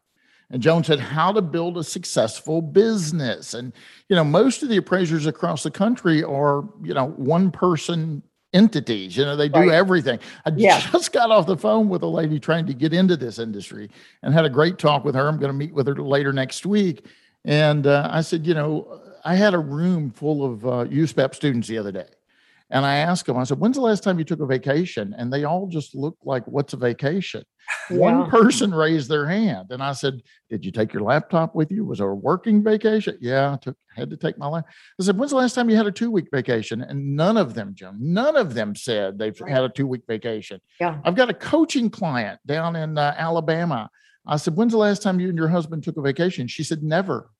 And 0.55 0.63
Joan 0.63 0.85
said, 0.85 1.01
how 1.01 1.33
to 1.33 1.43
build 1.43 1.77
a 1.79 1.83
successful 1.83 2.63
business. 2.63 3.55
And, 3.55 3.73
you 4.09 4.15
know, 4.15 4.23
most 4.23 4.63
of 4.63 4.69
the 4.69 4.77
appraisers 4.77 5.27
across 5.27 5.65
the 5.65 5.71
country 5.71 6.23
are, 6.23 6.63
you 6.81 6.95
know, 6.95 7.07
one 7.17 7.51
person 7.51 8.23
entities. 8.53 9.17
You 9.17 9.25
know, 9.25 9.35
they 9.35 9.49
do 9.49 9.59
Right. 9.59 9.71
everything. 9.73 10.21
I 10.47 10.53
Yeah. 10.57 10.79
just 10.93 11.13
got 11.13 11.33
off 11.33 11.47
the 11.49 11.57
phone 11.57 11.89
with 11.89 12.05
a 12.05 12.07
lady 12.07 12.39
trying 12.39 12.67
to 12.67 12.73
get 12.73 12.95
into 12.95 13.17
this 13.17 13.41
industry 13.41 13.91
and 14.23 14.33
had 14.33 14.45
a 14.45 14.49
great 14.49 14.79
talk 14.79 15.05
with 15.05 15.17
her. 15.17 15.27
I'm 15.27 15.39
going 15.39 15.51
to 15.51 15.59
meet 15.59 15.75
with 15.75 15.89
her 15.89 15.97
later 15.97 16.33
next 16.33 16.65
week. 16.65 17.05
And 17.45 17.89
uh, 17.89 18.09
I 18.13 18.21
said, 18.21 18.47
you 18.47 18.55
know, 18.55 19.01
I 19.25 19.35
had 19.35 19.55
a 19.55 19.59
room 19.59 20.13
full 20.13 20.45
of 20.45 20.65
uh, 20.65 20.85
USPAP 20.85 21.35
students 21.35 21.67
the 21.67 21.79
other 21.79 21.91
day. 21.91 22.07
And 22.71 22.85
I 22.85 22.97
asked 22.97 23.27
them, 23.27 23.37
I 23.37 23.45
said, 23.45 23.59
when's 23.59 23.77
the 23.77 23.83
last 23.83 24.03
time 24.03 24.19
you 24.19 24.25
took 24.25 24.41
a 24.41 24.47
vacation? 24.47 25.15
And 25.17 25.33
they 25.33 25.45
all 25.45 25.67
just 25.67 25.95
looked 25.95 26.25
like, 26.27 26.47
what's 26.47 26.73
a 26.73 26.77
vacation? 26.77 27.45
One 27.91 28.29
person 28.31 28.75
raised 28.75 29.09
their 29.09 29.27
hand. 29.27 29.69
And 29.71 29.83
I 29.83 29.93
said, 29.93 30.21
Did 30.51 30.65
you 30.65 30.71
take 30.71 30.93
your 30.93 31.03
laptop 31.03 31.55
with 31.55 31.71
you? 31.71 31.85
Was 31.85 32.01
it 32.01 32.05
a 32.05 32.15
working 32.15 32.63
vacation? 32.63 33.17
Yeah, 33.21 33.55
I 33.55 33.57
took 33.57 33.77
had 33.95 34.11
to 34.11 34.17
take 34.17 34.37
my 34.39 34.47
laptop. 34.47 34.73
I 35.01 35.05
said, 35.05 35.17
When's 35.17 35.31
the 35.31 35.39
last 35.39 35.55
time 35.55 35.71
you 35.71 35.77
had 35.77 35.87
a 35.87 35.93
two-week 35.93 36.29
vacation? 36.33 36.83
And 36.83 37.17
none 37.17 37.37
of 37.37 37.55
them, 37.55 37.73
Jim, 37.75 37.97
none 38.01 38.37
of 38.37 38.55
them 38.55 38.75
said 38.75 39.19
they've 39.19 39.39
Right. 39.41 39.51
had 39.51 39.65
a 39.65 39.69
two-week 39.69 40.03
vacation. 40.07 40.61
Yeah. 40.81 40.99
I've 41.05 41.15
got 41.17 41.31
a 41.31 41.35
coaching 41.35 41.91
client 41.91 42.39
down 42.47 42.77
in 42.77 42.99
uh, 42.99 43.15
Alabama. 43.17 43.89
I 44.27 44.37
said, 44.37 44.57
When's 44.57 44.73
the 44.73 44.79
last 44.79 45.03
time 45.03 45.21
you 45.21 45.29
and 45.29 45.39
your 45.39 45.49
husband 45.49 45.85
took 45.85 45.97
a 45.97 46.03
vacation? 46.03 46.49
She 46.49 46.65
said, 46.65 46.83
Never. 46.83 47.31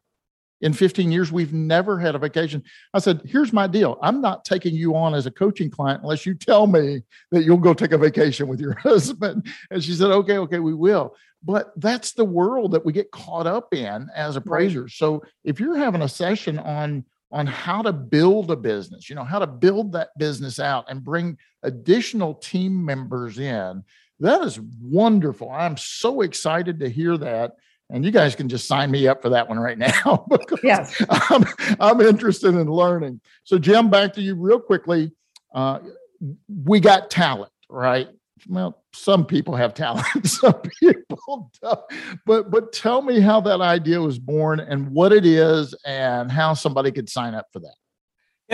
In 0.61 0.73
15 0.73 1.13
years, 1.13 1.31
we've 1.31 1.53
never 1.53 1.99
had 1.99 2.15
a 2.15 2.19
vacation. 2.19 2.63
I 2.93 2.99
said, 2.99 3.23
Here's 3.25 3.53
my 3.53 3.67
deal. 3.67 3.99
I'm 4.03 4.21
not 4.21 4.45
taking 4.45 4.75
you 4.75 4.97
on 4.97 5.15
as 5.15 5.27
a 5.27 5.31
coaching 5.31 5.71
client 5.71 6.03
unless 6.03 6.25
you 6.25 6.35
tell 6.35 6.67
me 6.67 7.03
that 7.31 7.45
you'll 7.45 7.59
go 7.59 7.75
take 7.75 7.93
a 7.93 7.99
vacation 7.99 8.49
with 8.49 8.61
your 8.61 8.75
husband. 8.79 9.47
And 9.71 9.83
she 9.83 9.93
said, 9.93 10.11
Okay, 10.11 10.39
okay, 10.39 10.59
we 10.61 10.75
will. 10.75 11.15
But 11.43 11.73
that's 11.77 12.13
the 12.13 12.25
world 12.25 12.73
that 12.73 12.85
we 12.85 12.93
get 12.93 13.11
caught 13.11 13.47
up 13.47 13.75
in 13.75 14.09
as 14.15 14.37
appraisers. 14.37 14.95
So 14.95 15.23
if 15.45 15.61
you're 15.61 15.77
having 15.77 16.03
a 16.03 16.09
session 16.09 16.59
on 16.59 17.05
on 17.31 17.47
how 17.49 17.83
to 17.83 17.93
build 17.93 18.51
a 18.53 18.57
business, 18.57 19.11
you 19.11 19.17
know, 19.17 19.25
how 19.25 19.41
to 19.41 19.47
build 19.47 19.91
that 19.93 20.17
business 20.17 20.61
out 20.61 20.85
and 20.89 21.03
bring 21.03 21.37
additional 21.65 22.35
team 22.35 22.85
members 22.85 23.41
in, 23.41 23.83
that 24.21 24.41
is 24.43 24.61
wonderful. 24.81 25.51
I'm 25.51 25.77
so 25.77 26.21
excited 26.21 26.79
to 26.81 26.89
hear 26.89 27.19
that. 27.19 27.57
And 27.91 28.05
you 28.05 28.11
guys 28.11 28.35
can 28.35 28.49
just 28.49 28.67
sign 28.67 28.91
me 28.91 29.07
up 29.07 29.23
for 29.23 29.29
that 29.31 29.49
one 29.49 29.59
right 29.59 29.79
now 29.79 30.27
because 30.31 30.61
yes 30.63 31.03
I'm, 31.09 31.45
I'm 31.81 32.01
interested 32.01 32.55
in 32.55 32.67
learning. 32.67 33.21
So, 33.45 33.59
Jim, 33.59 33.91
back 33.91 34.13
to 34.15 34.23
you 34.23 34.35
real 34.35 34.61
quickly. 34.61 35.13
Uh, 35.55 35.81
we 36.65 36.81
got 36.81 37.11
talent, 37.11 37.53
right? 37.69 38.09
Well, 38.49 38.83
some 38.93 39.25
people 39.25 39.55
have 39.55 39.75
talent, 39.75 40.07
some 40.27 40.61
people 40.81 41.51
don't. 41.63 41.81
But 42.27 42.51
but 42.51 42.73
tell 42.73 43.03
me 43.03 43.21
how 43.21 43.41
that 43.43 43.61
idea 43.61 44.01
was 44.01 44.19
born 44.19 44.61
and 44.61 44.91
what 44.91 45.13
it 45.13 45.25
is 45.27 45.75
and 45.85 46.31
how 46.31 46.55
somebody 46.55 46.91
could 46.91 47.09
sign 47.09 47.35
up 47.35 47.47
for 47.53 47.61
that. 47.61 47.75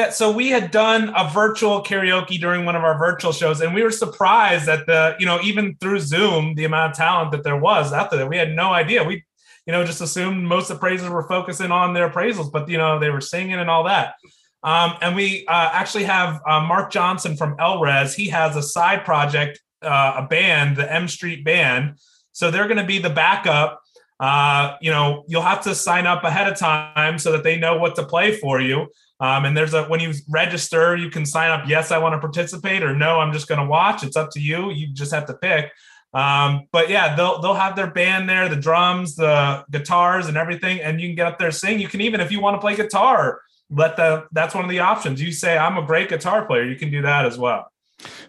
Yeah, 0.00 0.08
so 0.08 0.30
we 0.30 0.48
had 0.48 0.70
done 0.70 1.12
a 1.14 1.28
virtual 1.28 1.84
karaoke 1.84 2.40
during 2.40 2.64
one 2.64 2.74
of 2.74 2.82
our 2.82 2.96
virtual 2.96 3.32
shows, 3.32 3.60
and 3.60 3.74
we 3.74 3.82
were 3.82 3.90
surprised 3.90 4.66
at 4.66 4.86
the, 4.86 5.14
you 5.18 5.26
know, 5.26 5.38
even 5.42 5.76
through 5.78 6.00
Zoom, 6.00 6.54
the 6.54 6.64
amount 6.64 6.92
of 6.92 6.96
talent 6.96 7.32
that 7.32 7.44
there 7.44 7.58
was 7.58 7.92
out 7.92 8.10
there. 8.10 8.26
We 8.26 8.38
had 8.38 8.56
no 8.56 8.72
idea. 8.72 9.04
We, 9.04 9.22
you 9.66 9.72
know, 9.74 9.84
just 9.84 10.00
assumed 10.00 10.42
most 10.42 10.70
appraisers 10.70 11.10
were 11.10 11.28
focusing 11.28 11.70
on 11.70 11.92
their 11.92 12.08
appraisals, 12.08 12.50
but 12.50 12.66
you 12.66 12.78
know, 12.78 12.98
they 12.98 13.10
were 13.10 13.20
singing 13.20 13.56
and 13.56 13.68
all 13.68 13.84
that. 13.84 14.14
Um, 14.62 14.94
and 15.02 15.14
we 15.14 15.44
uh, 15.46 15.68
actually 15.74 16.04
have 16.04 16.40
uh, 16.48 16.60
Mark 16.60 16.90
Johnson 16.90 17.36
from 17.36 17.58
LRES. 17.58 18.14
He 18.14 18.28
has 18.30 18.56
a 18.56 18.62
side 18.62 19.04
project, 19.04 19.60
uh, 19.82 20.14
a 20.16 20.22
band, 20.22 20.78
the 20.78 20.90
M 20.90 21.08
Street 21.08 21.44
Band. 21.44 21.96
So 22.32 22.50
they're 22.50 22.68
going 22.68 22.78
to 22.78 22.84
be 22.84 23.00
the 23.00 23.10
backup. 23.10 23.82
Uh, 24.20 24.76
you 24.82 24.90
know, 24.90 25.24
you'll 25.26 25.40
have 25.40 25.62
to 25.62 25.74
sign 25.74 26.06
up 26.06 26.24
ahead 26.24 26.46
of 26.46 26.58
time 26.58 27.18
so 27.18 27.32
that 27.32 27.42
they 27.42 27.58
know 27.58 27.78
what 27.78 27.94
to 27.96 28.04
play 28.04 28.36
for 28.36 28.60
you. 28.60 28.86
Um, 29.18 29.46
and 29.46 29.56
there's 29.56 29.74
a 29.74 29.84
when 29.84 30.00
you 30.00 30.12
register, 30.28 30.94
you 30.96 31.10
can 31.10 31.24
sign 31.24 31.50
up. 31.50 31.66
Yes, 31.66 31.90
I 31.90 31.98
want 31.98 32.14
to 32.14 32.18
participate, 32.18 32.82
or 32.82 32.94
no, 32.94 33.18
I'm 33.18 33.32
just 33.32 33.48
going 33.48 33.60
to 33.60 33.66
watch. 33.66 34.04
It's 34.04 34.16
up 34.16 34.30
to 34.32 34.40
you. 34.40 34.70
You 34.70 34.88
just 34.92 35.12
have 35.12 35.26
to 35.26 35.34
pick. 35.34 35.72
Um, 36.12 36.66
but 36.72 36.90
yeah, 36.90 37.14
they'll 37.14 37.40
they'll 37.40 37.54
have 37.54 37.76
their 37.76 37.90
band 37.90 38.28
there, 38.28 38.48
the 38.48 38.56
drums, 38.56 39.16
the 39.16 39.64
guitars, 39.70 40.26
and 40.26 40.36
everything, 40.36 40.80
and 40.80 41.00
you 41.00 41.08
can 41.08 41.16
get 41.16 41.26
up 41.26 41.38
there 41.38 41.50
sing. 41.50 41.80
You 41.80 41.88
can 41.88 42.00
even 42.00 42.20
if 42.20 42.30
you 42.30 42.40
want 42.40 42.56
to 42.56 42.60
play 42.60 42.76
guitar, 42.76 43.40
let 43.70 43.96
the 43.96 44.26
that's 44.32 44.54
one 44.54 44.64
of 44.64 44.70
the 44.70 44.80
options. 44.80 45.22
You 45.22 45.32
say 45.32 45.56
I'm 45.56 45.78
a 45.78 45.86
great 45.86 46.08
guitar 46.08 46.44
player, 46.44 46.64
you 46.64 46.76
can 46.76 46.90
do 46.90 47.02
that 47.02 47.24
as 47.24 47.38
well. 47.38 47.70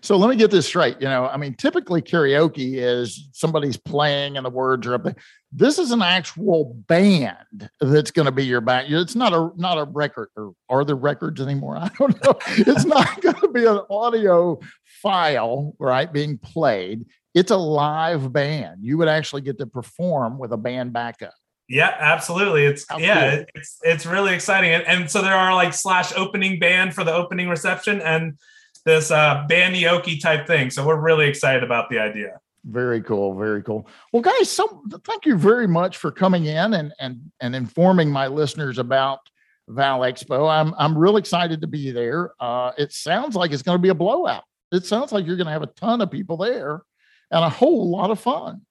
So 0.01 0.17
let 0.17 0.29
me 0.29 0.35
get 0.35 0.51
this 0.51 0.67
straight. 0.67 0.99
You 0.99 1.07
know, 1.07 1.27
I 1.27 1.37
mean, 1.37 1.53
typically 1.53 2.01
karaoke 2.01 2.75
is 2.75 3.29
somebody's 3.31 3.77
playing 3.77 4.35
and 4.37 4.45
the 4.45 4.49
words 4.49 4.85
are 4.87 4.95
up 4.95 5.03
there. 5.03 5.15
This 5.53 5.77
is 5.77 5.91
an 5.91 6.01
actual 6.01 6.75
band 6.87 7.69
that's 7.81 8.11
going 8.11 8.25
to 8.25 8.31
be 8.31 8.45
your 8.45 8.61
band. 8.61 8.93
It's 8.93 9.15
not 9.15 9.33
a 9.33 9.51
not 9.57 9.77
a 9.77 9.83
record, 9.83 10.29
or 10.37 10.53
are 10.69 10.85
there 10.85 10.95
records 10.95 11.41
anymore? 11.41 11.77
I 11.79 11.89
don't 11.97 12.23
know. 12.23 12.37
It's 12.47 12.85
not 12.85 13.21
going 13.21 13.35
to 13.35 13.49
be 13.49 13.65
an 13.65 13.81
audio 13.89 14.59
file, 15.01 15.75
right, 15.77 16.11
being 16.11 16.37
played. 16.37 17.05
It's 17.33 17.51
a 17.51 17.57
live 17.57 18.31
band. 18.31 18.79
You 18.81 18.97
would 18.97 19.07
actually 19.07 19.41
get 19.41 19.57
to 19.59 19.65
perform 19.65 20.37
with 20.37 20.53
a 20.53 20.57
band 20.57 20.93
backup. 20.93 21.33
Yeah, 21.71 21.95
absolutely. 21.99 22.65
It's 22.65 22.85
How 22.87 22.97
yeah, 22.97 23.37
cool. 23.37 23.45
it's 23.55 23.79
it's 23.83 24.05
really 24.05 24.33
exciting. 24.33 24.71
And, 24.71 24.83
and 24.87 25.11
so 25.11 25.21
there 25.21 25.35
are 25.35 25.53
like 25.53 25.73
slash 25.73 26.11
opening 26.17 26.59
band 26.59 26.93
for 26.93 27.05
the 27.05 27.13
opening 27.13 27.47
reception 27.47 28.01
and 28.01 28.37
this 28.85 29.09
uh 29.09 29.45
bandioki 29.49 30.21
type 30.21 30.47
thing. 30.47 30.69
So 30.69 30.85
we're 30.85 30.99
really 30.99 31.27
excited 31.27 31.63
about 31.63 31.89
the 31.89 31.99
idea. 31.99 32.39
Very 32.63 33.01
cool. 33.01 33.35
Very 33.35 33.63
cool. 33.63 33.87
Well, 34.13 34.21
guys, 34.21 34.49
so 34.49 34.83
thank 35.03 35.25
you 35.25 35.35
very 35.35 35.67
much 35.67 35.97
for 35.97 36.11
coming 36.11 36.45
in 36.45 36.73
and 36.75 36.93
and 36.99 37.31
and 37.39 37.55
informing 37.55 38.09
my 38.09 38.27
listeners 38.27 38.77
about 38.77 39.19
Val 39.67 40.01
Expo. 40.01 40.49
I'm 40.49 40.73
I'm 40.77 40.97
real 40.97 41.17
excited 41.17 41.61
to 41.61 41.67
be 41.67 41.91
there. 41.91 42.33
Uh, 42.39 42.71
it 42.77 42.91
sounds 42.91 43.35
like 43.35 43.51
it's 43.51 43.63
going 43.63 43.77
to 43.77 43.81
be 43.81 43.89
a 43.89 43.95
blowout. 43.95 44.43
It 44.71 44.85
sounds 44.85 45.11
like 45.11 45.25
you're 45.25 45.37
going 45.37 45.47
to 45.47 45.53
have 45.53 45.63
a 45.63 45.67
ton 45.67 46.01
of 46.01 46.11
people 46.11 46.37
there 46.37 46.83
and 47.31 47.43
a 47.43 47.49
whole 47.49 47.89
lot 47.89 48.11
of 48.11 48.19
fun. 48.19 48.61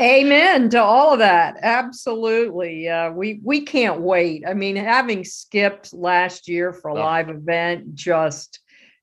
Amen 0.00 0.68
to 0.70 0.82
all 0.82 1.12
of 1.12 1.18
that. 1.20 1.56
Absolutely. 1.62 2.88
Uh, 2.88 3.10
we 3.10 3.40
we 3.44 3.60
can't 3.60 4.00
wait. 4.00 4.42
I 4.46 4.54
mean, 4.54 4.74
having 4.74 5.22
skipped 5.24 5.92
last 5.94 6.48
year 6.48 6.72
for 6.72 6.88
a 6.88 6.94
live 6.94 7.28
event, 7.28 7.94
just 7.94 8.60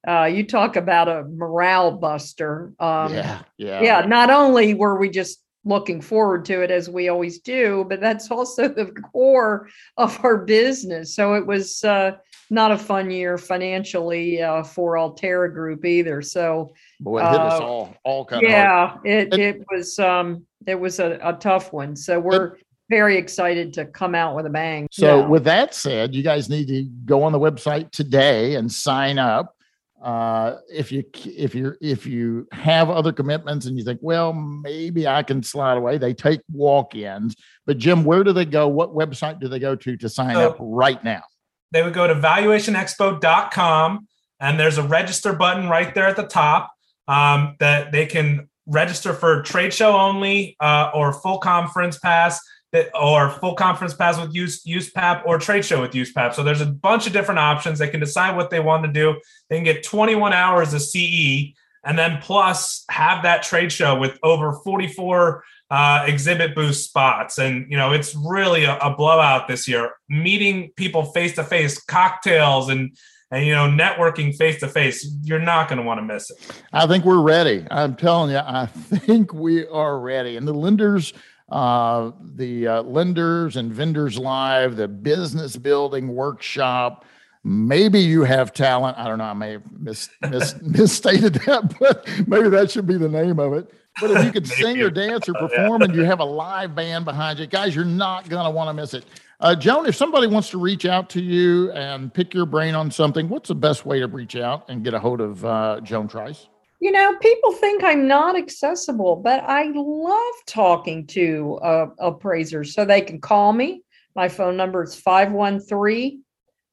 uh, 0.07 0.25
you 0.25 0.45
talk 0.45 0.75
about 0.75 1.07
a 1.07 1.23
morale 1.23 1.91
buster. 1.91 2.73
Um, 2.79 3.13
yeah, 3.13 3.39
yeah, 3.57 3.81
yeah. 3.81 4.01
Not 4.05 4.29
only 4.29 4.73
were 4.73 4.97
we 4.99 5.09
just 5.09 5.39
looking 5.65 6.01
forward 6.01 6.43
to 6.45 6.61
it 6.61 6.69
as 6.71 6.89
we 6.89 7.07
always 7.07 7.39
do, 7.39 7.85
but 7.87 8.01
that's 8.01 8.29
also 8.29 8.67
the 8.67 8.87
core 9.13 9.69
of 9.97 10.19
our 10.23 10.37
business. 10.45 11.15
So 11.15 11.35
it 11.35 11.45
was 11.45 11.83
uh, 11.85 12.17
not 12.49 12.71
a 12.71 12.77
fun 12.77 13.09
year 13.09 13.37
financially 13.37 14.41
uh, 14.41 14.63
for 14.63 14.97
Altera 14.97 15.53
Group 15.53 15.85
either. 15.85 16.21
So 16.21 16.73
Boy, 16.99 17.19
it 17.21 17.31
hit 17.31 17.39
us 17.39 17.61
uh, 17.61 17.65
all 17.65 17.95
all 18.03 18.25
kind 18.25 18.43
of 18.45 18.51
yeah, 18.51 18.97
it 19.05 19.33
And- 19.33 19.41
it 19.41 19.63
was 19.71 19.99
um 19.99 20.45
it 20.67 20.75
was 20.79 20.99
a, 20.99 21.19
a 21.23 21.33
tough 21.33 21.71
one. 21.73 21.95
So 21.95 22.19
we're 22.19 22.57
very 22.89 23.17
excited 23.17 23.73
to 23.73 23.85
come 23.85 24.13
out 24.15 24.35
with 24.35 24.45
a 24.45 24.49
bang. 24.49 24.87
So, 24.91 25.19
Yeah. 25.21 25.27
with 25.27 25.45
that 25.45 25.73
said, 25.73 26.13
you 26.13 26.21
guys 26.21 26.49
need 26.49 26.67
to 26.67 26.83
go 27.05 27.23
on 27.23 27.31
the 27.31 27.39
website 27.39 27.91
today 27.91 28.55
and 28.55 28.71
sign 28.71 29.17
up. 29.17 29.55
Uh, 30.03 30.57
if 30.69 30.91
you 30.91 31.03
if 31.25 31.55
you 31.55 31.75
if 31.79 32.05
you 32.05 32.45
have 32.51 32.89
other 32.89 33.13
commitments 33.13 33.65
and 33.65 33.77
you 33.77 33.85
think, 33.85 33.99
well, 34.03 34.33
maybe 34.33 35.07
I 35.07 35.23
can 35.23 35.41
slide 35.41 35.77
away, 35.77 35.97
they 35.97 36.13
take 36.13 36.41
walk-ins. 36.51 37.35
But 37.65 37.77
Jim, 37.77 38.03
where 38.03 38.23
do 38.25 38.33
they 38.33 38.43
go? 38.43 38.67
What 38.67 38.93
website 38.93 39.39
do 39.39 39.47
they 39.47 39.59
go 39.59 39.75
to 39.77 39.95
to 39.97 40.09
sign 40.09 40.35
So- 40.35 40.49
up 40.49 40.57
right 40.59 41.01
now? 41.03 41.23
they 41.71 41.81
would 41.81 41.93
go 41.93 42.05
to 42.05 42.13
valuationexpo.com 42.13 44.07
and 44.39 44.59
there's 44.59 44.77
a 44.77 44.83
register 44.83 45.33
button 45.33 45.67
right 45.67 45.93
there 45.95 46.07
at 46.07 46.15
the 46.15 46.27
top 46.27 46.71
um, 47.07 47.55
that 47.59 47.91
they 47.91 48.05
can 48.05 48.47
register 48.67 49.11
for 49.13 49.41
trade 49.41 49.73
show 49.73 49.97
only 49.97 50.55
uh, 50.59 50.91
or 50.93 51.11
full 51.13 51.39
conference 51.39 51.97
pass 51.97 52.39
that, 52.73 52.89
or 52.99 53.29
full 53.29 53.55
conference 53.55 53.93
pass 53.93 54.19
with 54.19 54.35
use 54.35 54.63
USPAP 54.65 55.25
or 55.25 55.37
trade 55.37 55.63
show 55.63 55.79
with 55.81 55.91
USPAP. 55.91 56.33
So 56.33 56.43
there's 56.43 56.61
a 56.61 56.65
bunch 56.65 57.07
of 57.07 57.13
different 57.13 57.39
options. 57.39 57.79
They 57.79 57.87
can 57.87 57.99
decide 57.99 58.35
what 58.35 58.49
they 58.49 58.59
want 58.59 58.83
to 58.83 58.91
do. 58.91 59.19
They 59.49 59.55
can 59.55 59.63
get 59.63 59.83
21 59.83 60.33
hours 60.33 60.73
of 60.73 60.81
CE 60.81 61.53
and 61.85 61.97
then 61.97 62.19
plus 62.21 62.85
have 62.89 63.23
that 63.23 63.43
trade 63.43 63.71
show 63.71 63.97
with 63.97 64.17
over 64.23 64.53
44 64.53 65.43
uh, 65.69 66.05
exhibit 66.07 66.55
booth 66.55 66.75
spots. 66.75 67.37
And, 67.37 67.69
you 67.69 67.77
know, 67.77 67.93
it's 67.93 68.15
really 68.15 68.63
a, 68.63 68.77
a 68.77 68.95
blowout 68.95 69.47
this 69.47 69.67
year. 69.67 69.91
Meeting 70.09 70.71
people 70.75 71.05
face 71.05 71.35
to 71.35 71.43
face, 71.43 71.81
cocktails 71.81 72.69
and, 72.69 72.95
and, 73.31 73.45
you 73.45 73.53
know, 73.53 73.67
networking 73.67 74.35
face 74.35 74.59
to 74.61 74.67
face. 74.67 75.15
You're 75.23 75.39
not 75.39 75.67
going 75.67 75.79
to 75.79 75.83
want 75.83 75.99
to 75.99 76.05
miss 76.05 76.29
it. 76.29 76.61
I 76.71 76.87
think 76.87 77.05
we're 77.05 77.21
ready. 77.21 77.65
I'm 77.69 77.95
telling 77.95 78.31
you, 78.31 78.37
I 78.37 78.65
think 78.67 79.33
we 79.33 79.67
are 79.67 79.99
ready. 79.99 80.37
And 80.37 80.47
the 80.47 80.53
lenders, 80.53 81.13
uh, 81.49 82.11
the 82.35 82.67
uh, 82.67 82.81
lenders 82.83 83.57
and 83.57 83.73
vendors 83.73 84.17
live, 84.17 84.75
the 84.75 84.87
business 84.87 85.55
building 85.57 86.09
workshop. 86.09 87.05
Maybe 87.43 87.99
you 87.99 88.23
have 88.23 88.53
talent. 88.53 88.97
I 88.97 89.07
don't 89.07 89.17
know. 89.17 89.25
I 89.25 89.33
may 89.33 89.51
have 89.53 89.71
mis- 89.77 90.09
mis- 90.29 90.55
misstated 90.61 91.35
that, 91.45 91.77
but 91.79 92.07
maybe 92.27 92.49
that 92.49 92.71
should 92.71 92.87
be 92.87 92.97
the 92.97 93.09
name 93.09 93.39
of 93.39 93.53
it. 93.53 93.71
But 93.99 94.11
if 94.11 94.25
you 94.25 94.31
could 94.31 94.47
sing 94.59 94.81
or 94.81 94.89
dance 94.89 95.27
or 95.27 95.33
perform 95.33 95.81
and 95.81 95.93
you 95.93 96.03
have 96.03 96.19
a 96.19 96.25
live 96.25 96.73
band 96.73 97.05
behind 97.05 97.39
you, 97.39 97.47
guys, 97.47 97.75
you're 97.75 97.85
not 97.85 98.29
going 98.29 98.45
to 98.45 98.51
want 98.51 98.69
to 98.69 98.73
miss 98.73 98.93
it. 98.93 99.05
Uh, 99.39 99.53
Joan, 99.53 99.85
if 99.85 99.95
somebody 99.95 100.25
wants 100.25 100.49
to 100.51 100.57
reach 100.57 100.85
out 100.85 101.09
to 101.11 101.21
you 101.21 101.69
and 101.73 102.13
pick 102.13 102.33
your 102.33 102.45
brain 102.45 102.75
on 102.75 102.89
something, 102.89 103.27
what's 103.27 103.49
the 103.49 103.55
best 103.55 103.85
way 103.85 103.99
to 103.99 104.07
reach 104.07 104.37
out 104.37 104.69
and 104.69 104.83
get 104.83 104.93
a 104.93 104.99
hold 104.99 105.19
of 105.19 105.43
uh, 105.43 105.81
Joan 105.83 106.07
Trice? 106.07 106.47
You 106.83 106.91
know, 106.91 107.15
people 107.21 107.53
think 107.53 107.81
I'm 107.81 108.09
not 108.09 108.35
accessible, 108.35 109.15
but 109.15 109.41
I 109.45 109.71
love 109.73 110.33
talking 110.45 111.07
to 111.07 111.57
uh, 111.63 111.87
appraisers. 111.97 112.73
So 112.73 112.83
they 112.83 112.99
can 112.99 113.21
call 113.21 113.53
me. 113.53 113.83
My 114.17 114.27
phone 114.27 114.57
number 114.57 114.83
is 114.83 114.93
513 114.93 116.21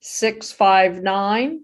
659 0.01 1.61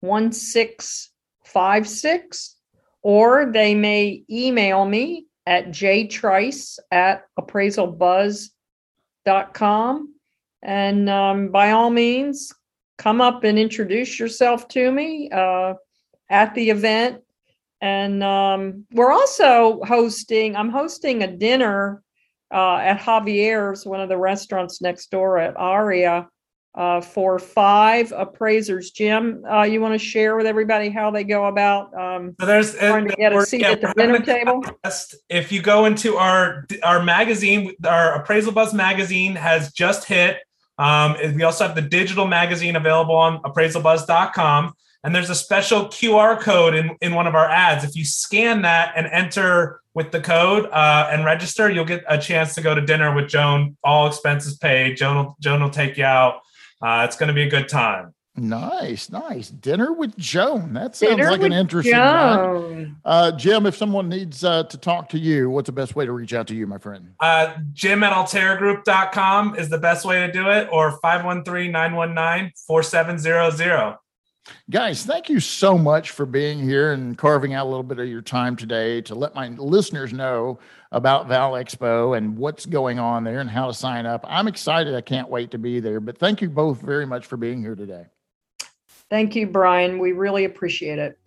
1656. 0.00 2.56
Or 3.02 3.52
they 3.52 3.74
may 3.74 4.24
email 4.30 4.86
me 4.86 5.26
at 5.44 5.68
jtrice 5.68 6.78
at 6.90 7.26
appraisalbuzz.com. 7.38 10.14
And 10.62 11.10
um, 11.10 11.48
by 11.48 11.72
all 11.72 11.90
means, 11.90 12.54
come 12.96 13.20
up 13.20 13.44
and 13.44 13.58
introduce 13.58 14.18
yourself 14.18 14.66
to 14.68 14.90
me 14.90 15.28
uh, 15.30 15.74
at 16.30 16.54
the 16.54 16.70
event 16.70 17.22
and 17.82 18.22
um, 18.22 18.86
we're 18.92 19.12
also 19.12 19.80
hosting 19.84 20.56
i'm 20.56 20.70
hosting 20.70 21.22
a 21.22 21.36
dinner 21.36 22.02
uh, 22.54 22.76
at 22.76 23.00
javier's 23.00 23.84
one 23.84 24.00
of 24.00 24.08
the 24.08 24.16
restaurants 24.16 24.80
next 24.80 25.10
door 25.10 25.36
at 25.36 25.54
aria 25.56 26.26
uh, 26.74 27.02
for 27.02 27.38
five 27.38 28.12
appraisers 28.16 28.92
jim 28.92 29.44
uh, 29.52 29.62
you 29.62 29.80
want 29.80 29.92
to 29.92 29.98
share 29.98 30.36
with 30.36 30.46
everybody 30.46 30.88
how 30.88 31.10
they 31.10 31.24
go 31.24 31.46
about 31.46 31.92
um, 31.94 32.34
So 32.40 32.46
there's 32.46 32.74
trying 32.74 33.08
to 33.08 33.16
get 33.16 33.34
a 33.34 33.44
seat 33.44 33.60
yeah, 33.60 33.72
at 33.72 33.80
the 33.82 33.92
dinner 33.94 34.20
table 34.20 34.62
contest. 34.62 35.16
If 35.28 35.52
you 35.52 35.60
go 35.60 35.84
into 35.84 36.16
our 36.16 36.66
our 36.82 37.02
magazine, 37.02 37.74
our 37.84 38.14
Appraisal 38.14 38.52
Buzz 38.52 38.72
magazine 38.72 39.34
has 39.34 39.72
just 39.72 40.06
hit. 40.06 40.38
Um, 40.78 41.16
we 41.34 41.42
also 41.42 41.66
have 41.66 41.74
the 41.74 41.82
digital 41.82 42.26
magazine 42.26 42.76
available 42.76 43.14
on 43.14 43.42
appraisalbuzz.com. 43.42 44.72
And 45.04 45.14
there's 45.14 45.30
a 45.30 45.34
special 45.34 45.86
QR 45.86 46.40
code 46.40 46.74
in, 46.74 46.96
in 47.00 47.14
one 47.14 47.26
of 47.26 47.34
our 47.34 47.48
ads. 47.48 47.84
If 47.84 47.96
you 47.96 48.04
scan 48.04 48.62
that 48.62 48.92
and 48.96 49.06
enter 49.06 49.80
with 49.94 50.12
the 50.12 50.20
code 50.20 50.66
uh, 50.66 51.08
and 51.10 51.24
register, 51.24 51.70
you'll 51.70 51.84
get 51.84 52.04
a 52.08 52.18
chance 52.18 52.54
to 52.54 52.60
go 52.60 52.74
to 52.74 52.80
dinner 52.80 53.14
with 53.14 53.28
Joan, 53.28 53.76
all 53.82 54.06
expenses 54.06 54.56
paid. 54.56 54.96
Joan 54.96 55.16
will, 55.16 55.36
Joan 55.40 55.62
will 55.62 55.70
take 55.70 55.96
you 55.96 56.04
out. 56.04 56.40
Uh, 56.80 57.04
it's 57.06 57.16
going 57.16 57.28
to 57.28 57.34
be 57.34 57.42
a 57.42 57.50
good 57.50 57.68
time. 57.68 58.14
Nice, 58.34 59.10
nice. 59.10 59.50
Dinner 59.50 59.92
with 59.92 60.16
Joan. 60.16 60.72
That 60.72 60.96
sounds 60.96 61.16
Dinner 61.16 61.30
like 61.30 61.42
an 61.42 61.52
interesting 61.52 61.92
night. 61.92 62.36
Joan. 62.36 62.96
Uh, 63.04 63.32
Jim, 63.32 63.66
if 63.66 63.76
someone 63.76 64.08
needs 64.08 64.42
uh, 64.42 64.62
to 64.64 64.78
talk 64.78 65.10
to 65.10 65.18
you, 65.18 65.50
what's 65.50 65.66
the 65.66 65.72
best 65.72 65.94
way 65.94 66.06
to 66.06 66.12
reach 66.12 66.32
out 66.32 66.46
to 66.46 66.54
you, 66.54 66.66
my 66.66 66.78
friend? 66.78 67.12
Uh, 67.20 67.54
Jim 67.74 68.02
at 68.02 68.14
alteragroup.com 68.14 69.56
is 69.56 69.68
the 69.68 69.76
best 69.76 70.06
way 70.06 70.26
to 70.26 70.32
do 70.32 70.48
it, 70.48 70.68
or 70.72 70.92
513 71.02 71.70
919 71.70 72.52
4700. 72.66 73.98
Guys, 74.70 75.04
thank 75.04 75.28
you 75.28 75.38
so 75.38 75.78
much 75.78 76.10
for 76.10 76.26
being 76.26 76.58
here 76.60 76.92
and 76.92 77.16
carving 77.16 77.54
out 77.54 77.66
a 77.66 77.68
little 77.68 77.82
bit 77.82 77.98
of 77.98 78.08
your 78.08 78.22
time 78.22 78.56
today 78.56 79.00
to 79.02 79.14
let 79.14 79.34
my 79.34 79.48
listeners 79.48 80.12
know 80.12 80.58
about 80.90 81.28
Val 81.28 81.52
Expo 81.52 82.16
and 82.16 82.36
what's 82.36 82.66
going 82.66 82.98
on 82.98 83.22
there 83.22 83.40
and 83.40 83.48
how 83.48 83.66
to 83.66 83.74
sign 83.74 84.04
up. 84.06 84.24
I'm 84.26 84.48
excited. 84.48 84.94
I 84.94 85.00
can't 85.00 85.28
wait 85.28 85.50
to 85.52 85.58
be 85.58 85.78
there. 85.80 86.00
But 86.00 86.18
thank 86.18 86.40
you 86.42 86.48
both 86.48 86.80
very 86.80 87.06
much 87.06 87.26
for 87.26 87.36
being 87.36 87.60
here 87.60 87.74
today. 87.74 88.06
thank 89.10 89.36
you 89.36 89.46
bryan 89.46 89.98
we 89.98 90.12
really 90.12 90.44
appreciate 90.44 90.98
it 90.98 91.18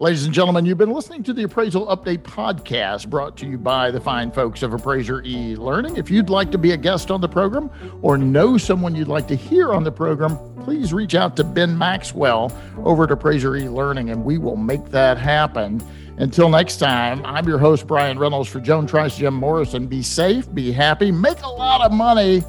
Ladies 0.00 0.24
and 0.24 0.34
gentlemen, 0.34 0.66
you've 0.66 0.76
been 0.76 0.90
listening 0.90 1.22
to 1.22 1.32
the 1.32 1.44
Appraisal 1.44 1.86
Update 1.86 2.22
podcast 2.22 3.08
brought 3.08 3.36
to 3.36 3.46
you 3.46 3.56
by 3.56 3.92
the 3.92 4.00
fine 4.00 4.32
folks 4.32 4.64
of 4.64 4.74
Appraiser 4.74 5.22
E 5.22 5.54
Learning. 5.54 5.96
If 5.96 6.10
you'd 6.10 6.30
like 6.30 6.50
to 6.50 6.58
be 6.58 6.72
a 6.72 6.76
guest 6.76 7.12
on 7.12 7.20
the 7.20 7.28
program 7.28 7.70
or 8.02 8.18
know 8.18 8.58
someone 8.58 8.96
you'd 8.96 9.06
like 9.06 9.28
to 9.28 9.36
hear 9.36 9.72
on 9.72 9.84
the 9.84 9.92
program, 9.92 10.36
please 10.64 10.92
reach 10.92 11.14
out 11.14 11.36
to 11.36 11.44
Ben 11.44 11.78
Maxwell 11.78 12.50
over 12.78 13.04
at 13.04 13.12
Appraiser 13.12 13.54
E 13.56 13.68
Learning 13.68 14.10
and 14.10 14.24
we 14.24 14.36
will 14.36 14.56
make 14.56 14.86
that 14.86 15.16
happen. 15.16 15.80
Until 16.16 16.48
next 16.48 16.78
time, 16.78 17.24
I'm 17.24 17.46
your 17.46 17.58
host, 17.58 17.86
Bryan 17.86 18.18
Reynolds 18.18 18.48
for 18.48 18.58
Joan 18.58 18.88
Trice, 18.88 19.16
Jim 19.16 19.34
Morrison. 19.34 19.86
Be 19.86 20.02
safe, 20.02 20.52
be 20.52 20.72
happy, 20.72 21.12
make 21.12 21.40
a 21.42 21.48
lot 21.48 21.82
of 21.82 21.92
money, 21.92 22.42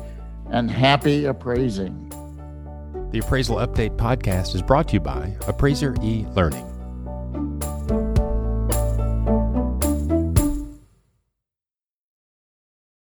and 0.50 0.70
happy 0.70 1.26
appraising. 1.26 2.10
The 3.12 3.20
Appraisal 3.20 3.58
Update 3.58 3.98
podcast 3.98 4.56
is 4.56 4.64
brought 4.64 4.88
to 4.88 4.94
you 4.96 5.00
by 5.00 5.38
Appraiser 5.48 5.96
E 6.02 6.26
Learning. 6.32 6.75